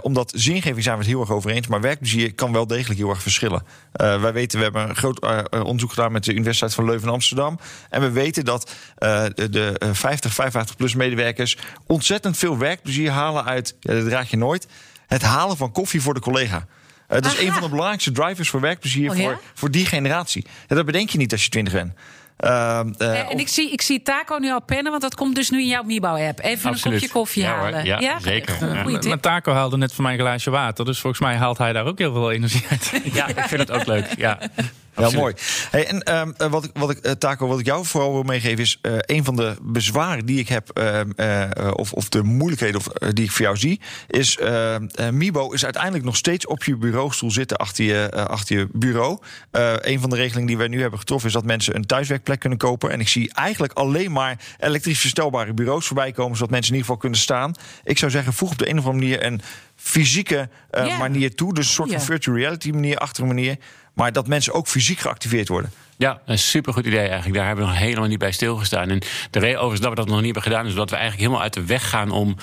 [0.03, 3.11] Omdat zingeving zijn we het heel erg over eens, maar werkplezier kan wel degelijk heel
[3.11, 3.63] erg verschillen.
[3.93, 5.21] Wij weten, we hebben een groot
[5.65, 7.59] onderzoek gedaan met de Universiteit van Leuven en Amsterdam.
[7.91, 8.73] En we weten dat
[9.35, 11.57] de, de eh, 50, 55 plus medewerkers
[11.87, 14.67] ontzettend veel werkplezier halen uit, ja, dat raad je nooit,
[15.07, 16.67] het halen van koffie voor de collega.
[17.07, 17.41] Dat is Aha.
[17.41, 19.23] een van de belangrijkste drivers voor werkplezier Oh, ja?
[19.23, 20.47] voor, voor die generatie.
[20.67, 21.93] Dat bedenk je niet als je 20 bent.
[22.41, 25.35] Eh, eh, Eh, en ik zie, ik zie Taco nu al pennen, want dat komt
[25.35, 26.39] dus nu in jouw Mibo-app.
[26.41, 26.85] Even Absoluut.
[26.85, 27.63] een kopje koffie Ja, hoor.
[27.65, 27.85] halen.
[27.85, 28.75] Ja, zeker.
[28.75, 28.83] Ja.
[29.09, 29.21] Maar.
[29.21, 30.85] Taco haalde net van mij een glaasje water.
[30.85, 32.93] Dus volgens mij haalt hij daar ook heel veel energie uit.
[33.13, 34.07] Ja, ik vind het ook leuk.
[34.17, 34.39] Ja,
[34.97, 35.21] Ja, Absoluut.
[35.23, 35.35] mooi.
[35.71, 38.23] Hey, en ehm, eh, wat ik, wat ik, eh, Taco, wat ik jou vooral wil
[38.23, 42.09] meegeven is eh, een van de bezwaren die ik heb, ehm, eh, eh, of, of
[42.09, 46.17] de moeilijkheden of, die ik voor jou zie, is ehm, eh, Mibo is uiteindelijk nog
[46.17, 49.19] steeds op je bureaustoel zitten achter je, achter je bureau.
[49.51, 52.59] Een van de regelingen die wij nu hebben getroffen is dat mensen een thuiswerkplek kunnen
[52.59, 52.91] kopen.
[52.91, 56.91] En ik zie eigenlijk alleen maar elektrisch verstelbare bureaus voorbij komen, zodat mensen in ieder
[56.91, 57.55] geval kunnen staan.
[57.85, 59.41] Ik zou zeggen, voeg op de een of andere manier een
[59.77, 60.49] fysieke
[60.99, 61.55] manier toe.
[61.55, 63.57] Dus een soort van virtual reality manier, achter een manier.
[64.01, 65.73] Maar dat mensen ook fysiek geactiveerd worden.
[65.97, 67.35] Ja, een supergoed idee eigenlijk.
[67.35, 68.89] Daar hebben we nog helemaal niet bij stilgestaan.
[68.89, 68.99] En
[69.31, 70.67] de reden overigens dat we dat nog niet hebben gedaan...
[70.67, 72.37] is dat we eigenlijk helemaal uit de weg gaan om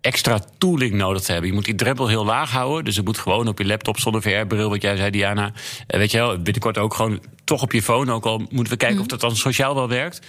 [0.00, 1.50] extra tooling nodig te hebben.
[1.50, 2.84] Je moet die drempel heel laag houden.
[2.84, 5.52] Dus het moet gewoon op je laptop zonder VR-bril, wat jij zei, Diana.
[5.86, 8.12] Eh, weet je wel, binnenkort ook gewoon toch op je phone.
[8.12, 10.20] Ook al moeten we kijken of dat dan sociaal wel werkt.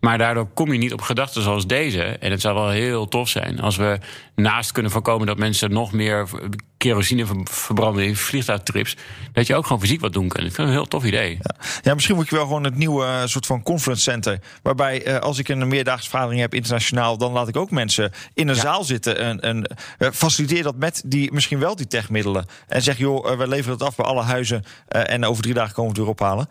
[0.00, 2.02] Maar daardoor kom je niet op gedachten zoals deze.
[2.02, 3.98] En het zou wel heel tof zijn als we
[4.34, 5.26] naast kunnen voorkomen...
[5.26, 6.28] dat mensen nog meer
[6.76, 8.96] kerosine ver- verbranden in vliegtuigtrips...
[9.32, 10.46] dat je ook gewoon fysiek wat doen kunt.
[10.46, 11.38] Ik vind het een heel tof idee.
[11.82, 14.40] Ja, misschien moet je wel gewoon het nieuwe eh, soort van conference center.
[14.62, 18.48] Waarbij eh, als ik een meerdaagse vergadering heb internationaal, dan laat ik ook mensen in
[18.48, 19.18] een zaal zitten.
[19.18, 22.46] En, en eh, faciliteer dat met die misschien wel die techmiddelen.
[22.68, 24.64] En zeg, joh, we leveren het af bij alle huizen.
[24.88, 26.48] en over drie dagen komen we het weer ophalen.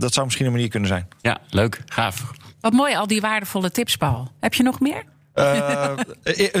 [0.00, 1.08] Dat zou misschien een manier kunnen zijn.
[1.20, 2.32] Ja, leuk, gaaf.
[2.60, 4.30] Wat mooi, al die waardevolle tips, Paul.
[4.40, 5.02] Heb je nog meer?
[5.34, 5.94] Eh,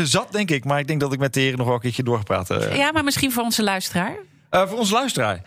[0.02, 0.64] zat, denk ik.
[0.64, 2.74] Maar ik denk dat ik met de heren nog wel een keertje doorgepraat heb.
[2.74, 4.14] Ja, maar misschien voor onze luisteraar.
[4.50, 5.42] Voor onze luisteraar.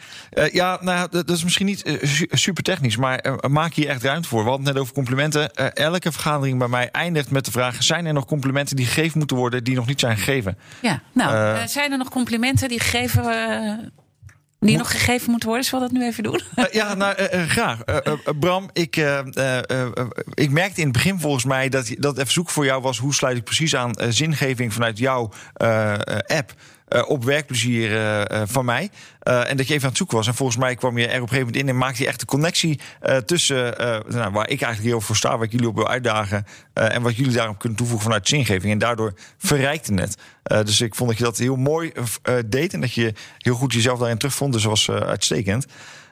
[0.52, 4.44] Ja, nou, dat is misschien niet su- super technisch, maar maak hier echt ruimte voor.
[4.44, 5.54] We hadden het net over complimenten.
[5.74, 9.38] Elke vergadering bij mij eindigt met de vraag: zijn er nog complimenten die gegeven moeten
[9.38, 10.58] worden die nog niet zijn gegeven?
[10.82, 13.24] Ja, nou, zijn er nog complimenten die gegeven...
[14.66, 15.72] die nog gegeven moeten worden?
[15.72, 16.42] We dat nu even doen?
[16.56, 17.80] Eh, ja, nou, eh, eh, graag.
[18.40, 18.96] Bram, ik,
[20.34, 22.98] ik merkte in het begin volgens mij dat, dat het even zoeken voor jou was...
[22.98, 25.30] hoe sluit ik precies aan zingeving vanuit jouw
[26.28, 26.54] app...
[26.88, 28.90] eh, op werkplezier eh, eh, van mij.
[29.20, 30.28] En dat je even aan het zoeken was.
[30.28, 31.70] En volgens mij kwam je er op een gegeven moment in...
[31.70, 32.80] en maakte je echt de connectie
[33.26, 33.76] tussen...
[34.08, 36.46] nou, waar ik eigenlijk heel voor sta, ik jullie op wil uitdagen...
[36.74, 38.74] en wat jullie daarop kunnen toevoegen vanuit zingeving.
[38.74, 40.18] En daardoor verrijkte het.
[40.66, 41.92] Dus ik vond dat je dat heel mooi
[42.46, 42.74] deed...
[42.74, 44.54] en dat je heel goed jezelf daarin terugvond.
[44.54, 45.66] Dus dat was uitstekend.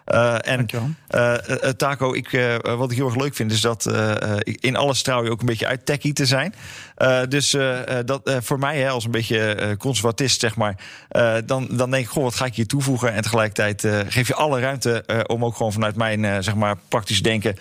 [0.06, 0.66] Eh, en
[1.08, 1.34] eh,
[1.78, 5.02] Taco, ik, eh, wat ik heel erg leuk vind, is dat eh, eh, in alles
[5.02, 6.54] trouw je ook een beetje uit techie te zijn.
[6.96, 7.58] Eh, dus
[8.06, 10.76] dat, eh, voor mij, hè, als een beetje eh, conservatist, zeg maar,
[11.10, 13.14] eh, dan, dan denk ik, goh, wat ga ik hier toevoegen?
[13.14, 16.56] En tegelijkertijd eh, geef je alle ruimte eh, om ook gewoon vanuit mijn eh, zeg
[16.56, 17.56] maar, praktisch denken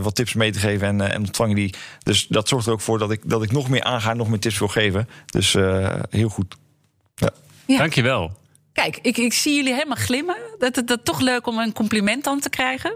[0.00, 1.74] wat tips mee te geven en, en ontvang je die.
[2.02, 4.28] Dus dat zorgt er ook voor dat ik, dat ik nog meer aanga en nog
[4.28, 5.08] meer tips wil geven.
[5.26, 6.56] Dus eh, heel goed.
[7.14, 7.30] Ja.
[7.66, 7.78] Ja.
[7.78, 8.38] Dankjewel.
[8.72, 10.36] Kijk, ik, ik zie jullie helemaal glimmen.
[10.58, 12.92] Dat, dat, dat toch leuk om een compliment dan te krijgen.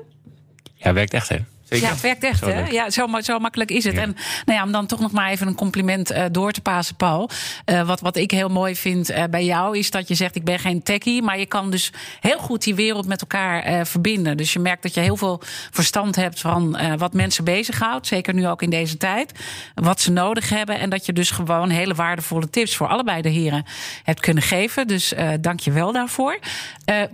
[0.75, 1.37] Ja, werkt echt, hè?
[1.79, 1.89] Zeker.
[1.89, 2.69] Ja, het werkt echt, Zo hè?
[2.69, 3.95] Ja, zo, zo makkelijk is het.
[3.95, 4.03] Ja.
[4.03, 6.97] En nou ja, om dan toch nog maar even een compliment eh, door te passen,
[6.97, 7.31] Paul.
[7.65, 10.45] Eh, wat, wat ik heel mooi vind eh, bij jou is dat je zegt: ik
[10.45, 14.37] ben geen techie, maar je kan dus heel goed die wereld met elkaar verbinden.
[14.37, 18.49] Dus je merkt dat je heel veel verstand hebt van wat mensen bezighoudt, zeker nu
[18.49, 19.33] ook in deze tijd,
[19.75, 23.29] wat ze nodig hebben, en dat je dus gewoon hele waardevolle tips voor allebei de
[23.29, 23.65] heren
[24.03, 24.87] hebt kunnen geven.
[24.87, 26.39] Dus dank je wel daarvoor.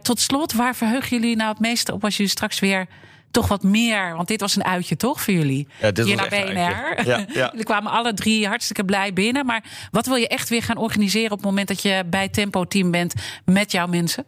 [0.02, 2.86] Tot slot, waar verheugen jullie nou het meeste op als jullie straks weer
[3.30, 4.16] toch wat meer.
[4.16, 5.68] Want dit was een uitje toch voor jullie?
[5.80, 6.96] Ja, dit Hier was naar echt een BNR.
[6.96, 7.10] uitje.
[7.10, 7.48] Ja, ja.
[7.50, 9.46] jullie kwamen alle drie hartstikke blij binnen.
[9.46, 12.64] Maar wat wil je echt weer gaan organiseren op het moment dat je bij Tempo
[12.64, 13.14] Team bent
[13.44, 14.24] met jouw mensen?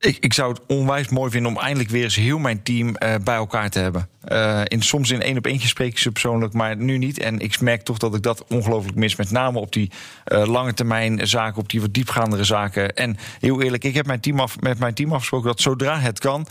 [0.00, 3.14] Ik, ik zou het onwijs mooi vinden om eindelijk weer eens heel mijn team eh,
[3.24, 4.08] bij elkaar te hebben.
[4.20, 7.18] Eh, in, soms in één op eentje spreek ik ze persoonlijk, maar nu niet.
[7.18, 9.16] En ik merk toch dat ik dat ongelooflijk mis.
[9.16, 9.90] Met name op die
[10.24, 12.94] eh, lange termijn zaken, op die wat diepgaandere zaken.
[12.94, 16.18] En heel eerlijk, ik heb mijn team af, met mijn team afgesproken dat zodra het
[16.18, 16.46] kan,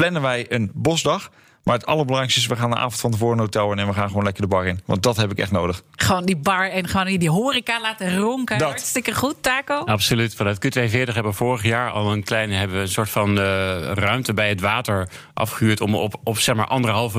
[0.00, 1.30] plannen wij een bosdag.
[1.66, 3.92] Maar het allerbelangrijkste is, we gaan de avond van tevoren een hotel in en we
[3.92, 4.80] gaan gewoon lekker de bar in.
[4.84, 5.82] Want dat heb ik echt nodig.
[5.96, 8.58] Gewoon die bar en gewoon die horeca laten ronken.
[8.58, 8.68] Dat.
[8.68, 9.74] Hartstikke goed, Taco.
[9.78, 10.34] Absoluut.
[10.34, 13.44] Vanuit Q42 hebben we vorig jaar al een kleine hebben we een soort van eh,
[13.92, 15.80] ruimte bij het water afgehuurd.
[15.80, 17.18] om op, op zeg maar anderhalve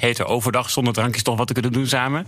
[0.00, 2.26] meter overdag zonder drankjes toch wat te kunnen doen samen.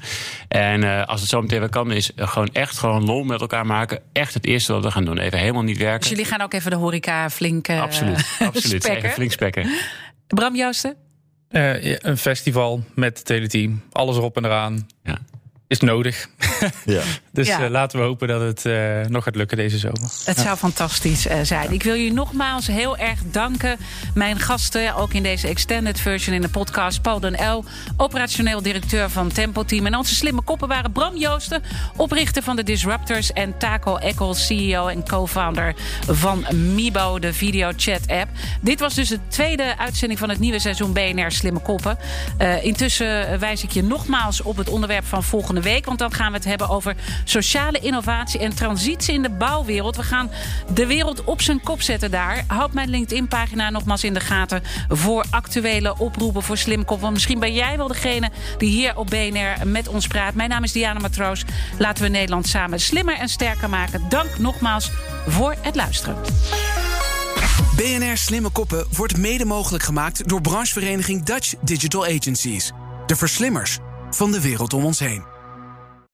[0.48, 3.66] En eh, als het zo meteen weer kan, is gewoon echt gewoon lol met elkaar
[3.66, 4.02] maken.
[4.12, 5.18] Echt het eerste wat we gaan doen.
[5.18, 6.00] Even helemaal niet werken.
[6.00, 8.36] Dus jullie gaan ook even de horeca flink eh, Absoluut.
[8.38, 8.82] Absoluut.
[8.82, 8.96] spekken.
[8.96, 9.70] Even flink spekken.
[10.26, 11.03] Bram Joosten?
[11.54, 13.82] Eh, een festival met het hele team.
[13.92, 14.86] Alles erop en eraan.
[15.02, 15.18] Ja.
[15.66, 16.28] Is nodig.
[16.84, 17.02] Ja.
[17.32, 17.64] Dus Ja.
[17.64, 20.10] eh, laten we hopen dat het eh, nog gaat lukken deze zomer.
[20.24, 21.72] Het zou fantastisch eh, zijn.
[21.72, 23.76] Ik wil jullie nogmaals heel erg danken.
[24.14, 27.02] Mijn gasten, ook in deze extended version in de podcast.
[27.02, 27.64] Paul den L,
[27.96, 29.86] operationeel directeur van Tempo Team.
[29.86, 31.62] En onze slimme koppen waren Bram Joosten,
[31.96, 33.32] oprichter van de Disruptors.
[33.32, 35.74] En Taco Eccles, CEO en co-founder
[36.06, 38.28] van Mibo, de videochat app.
[38.60, 41.98] Dit was dus de tweede uitzending van het nieuwe seizoen BNR Slimme Koppen.
[42.38, 45.84] Eh, intussen wijs ik je nogmaals op het onderwerp van volgende week.
[45.84, 49.96] Want dan gaan we het hebben over sociale innovatie en transitie in de bouwwereld.
[49.96, 50.30] We gaan
[50.74, 52.44] de wereld op zijn kop zetten daar.
[52.46, 57.00] Houd mijn LinkedIn-pagina nogmaals in de gaten voor actuele oproepen voor Slimkop.
[57.00, 60.34] Want misschien ben jij wel degene die hier op BNR met ons praat.
[60.34, 61.44] Mijn naam is Diana Matroos.
[61.78, 64.02] Laten we Nederland samen slimmer en sterker maken.
[64.08, 64.90] Dank nogmaals
[65.26, 66.16] voor het luisteren.
[67.76, 72.72] BNR Slimme Koppen wordt mede mogelijk gemaakt door branchevereniging Dutch Digital Agencies.
[73.06, 73.78] De verslimmers
[74.10, 75.33] van de wereld om ons heen.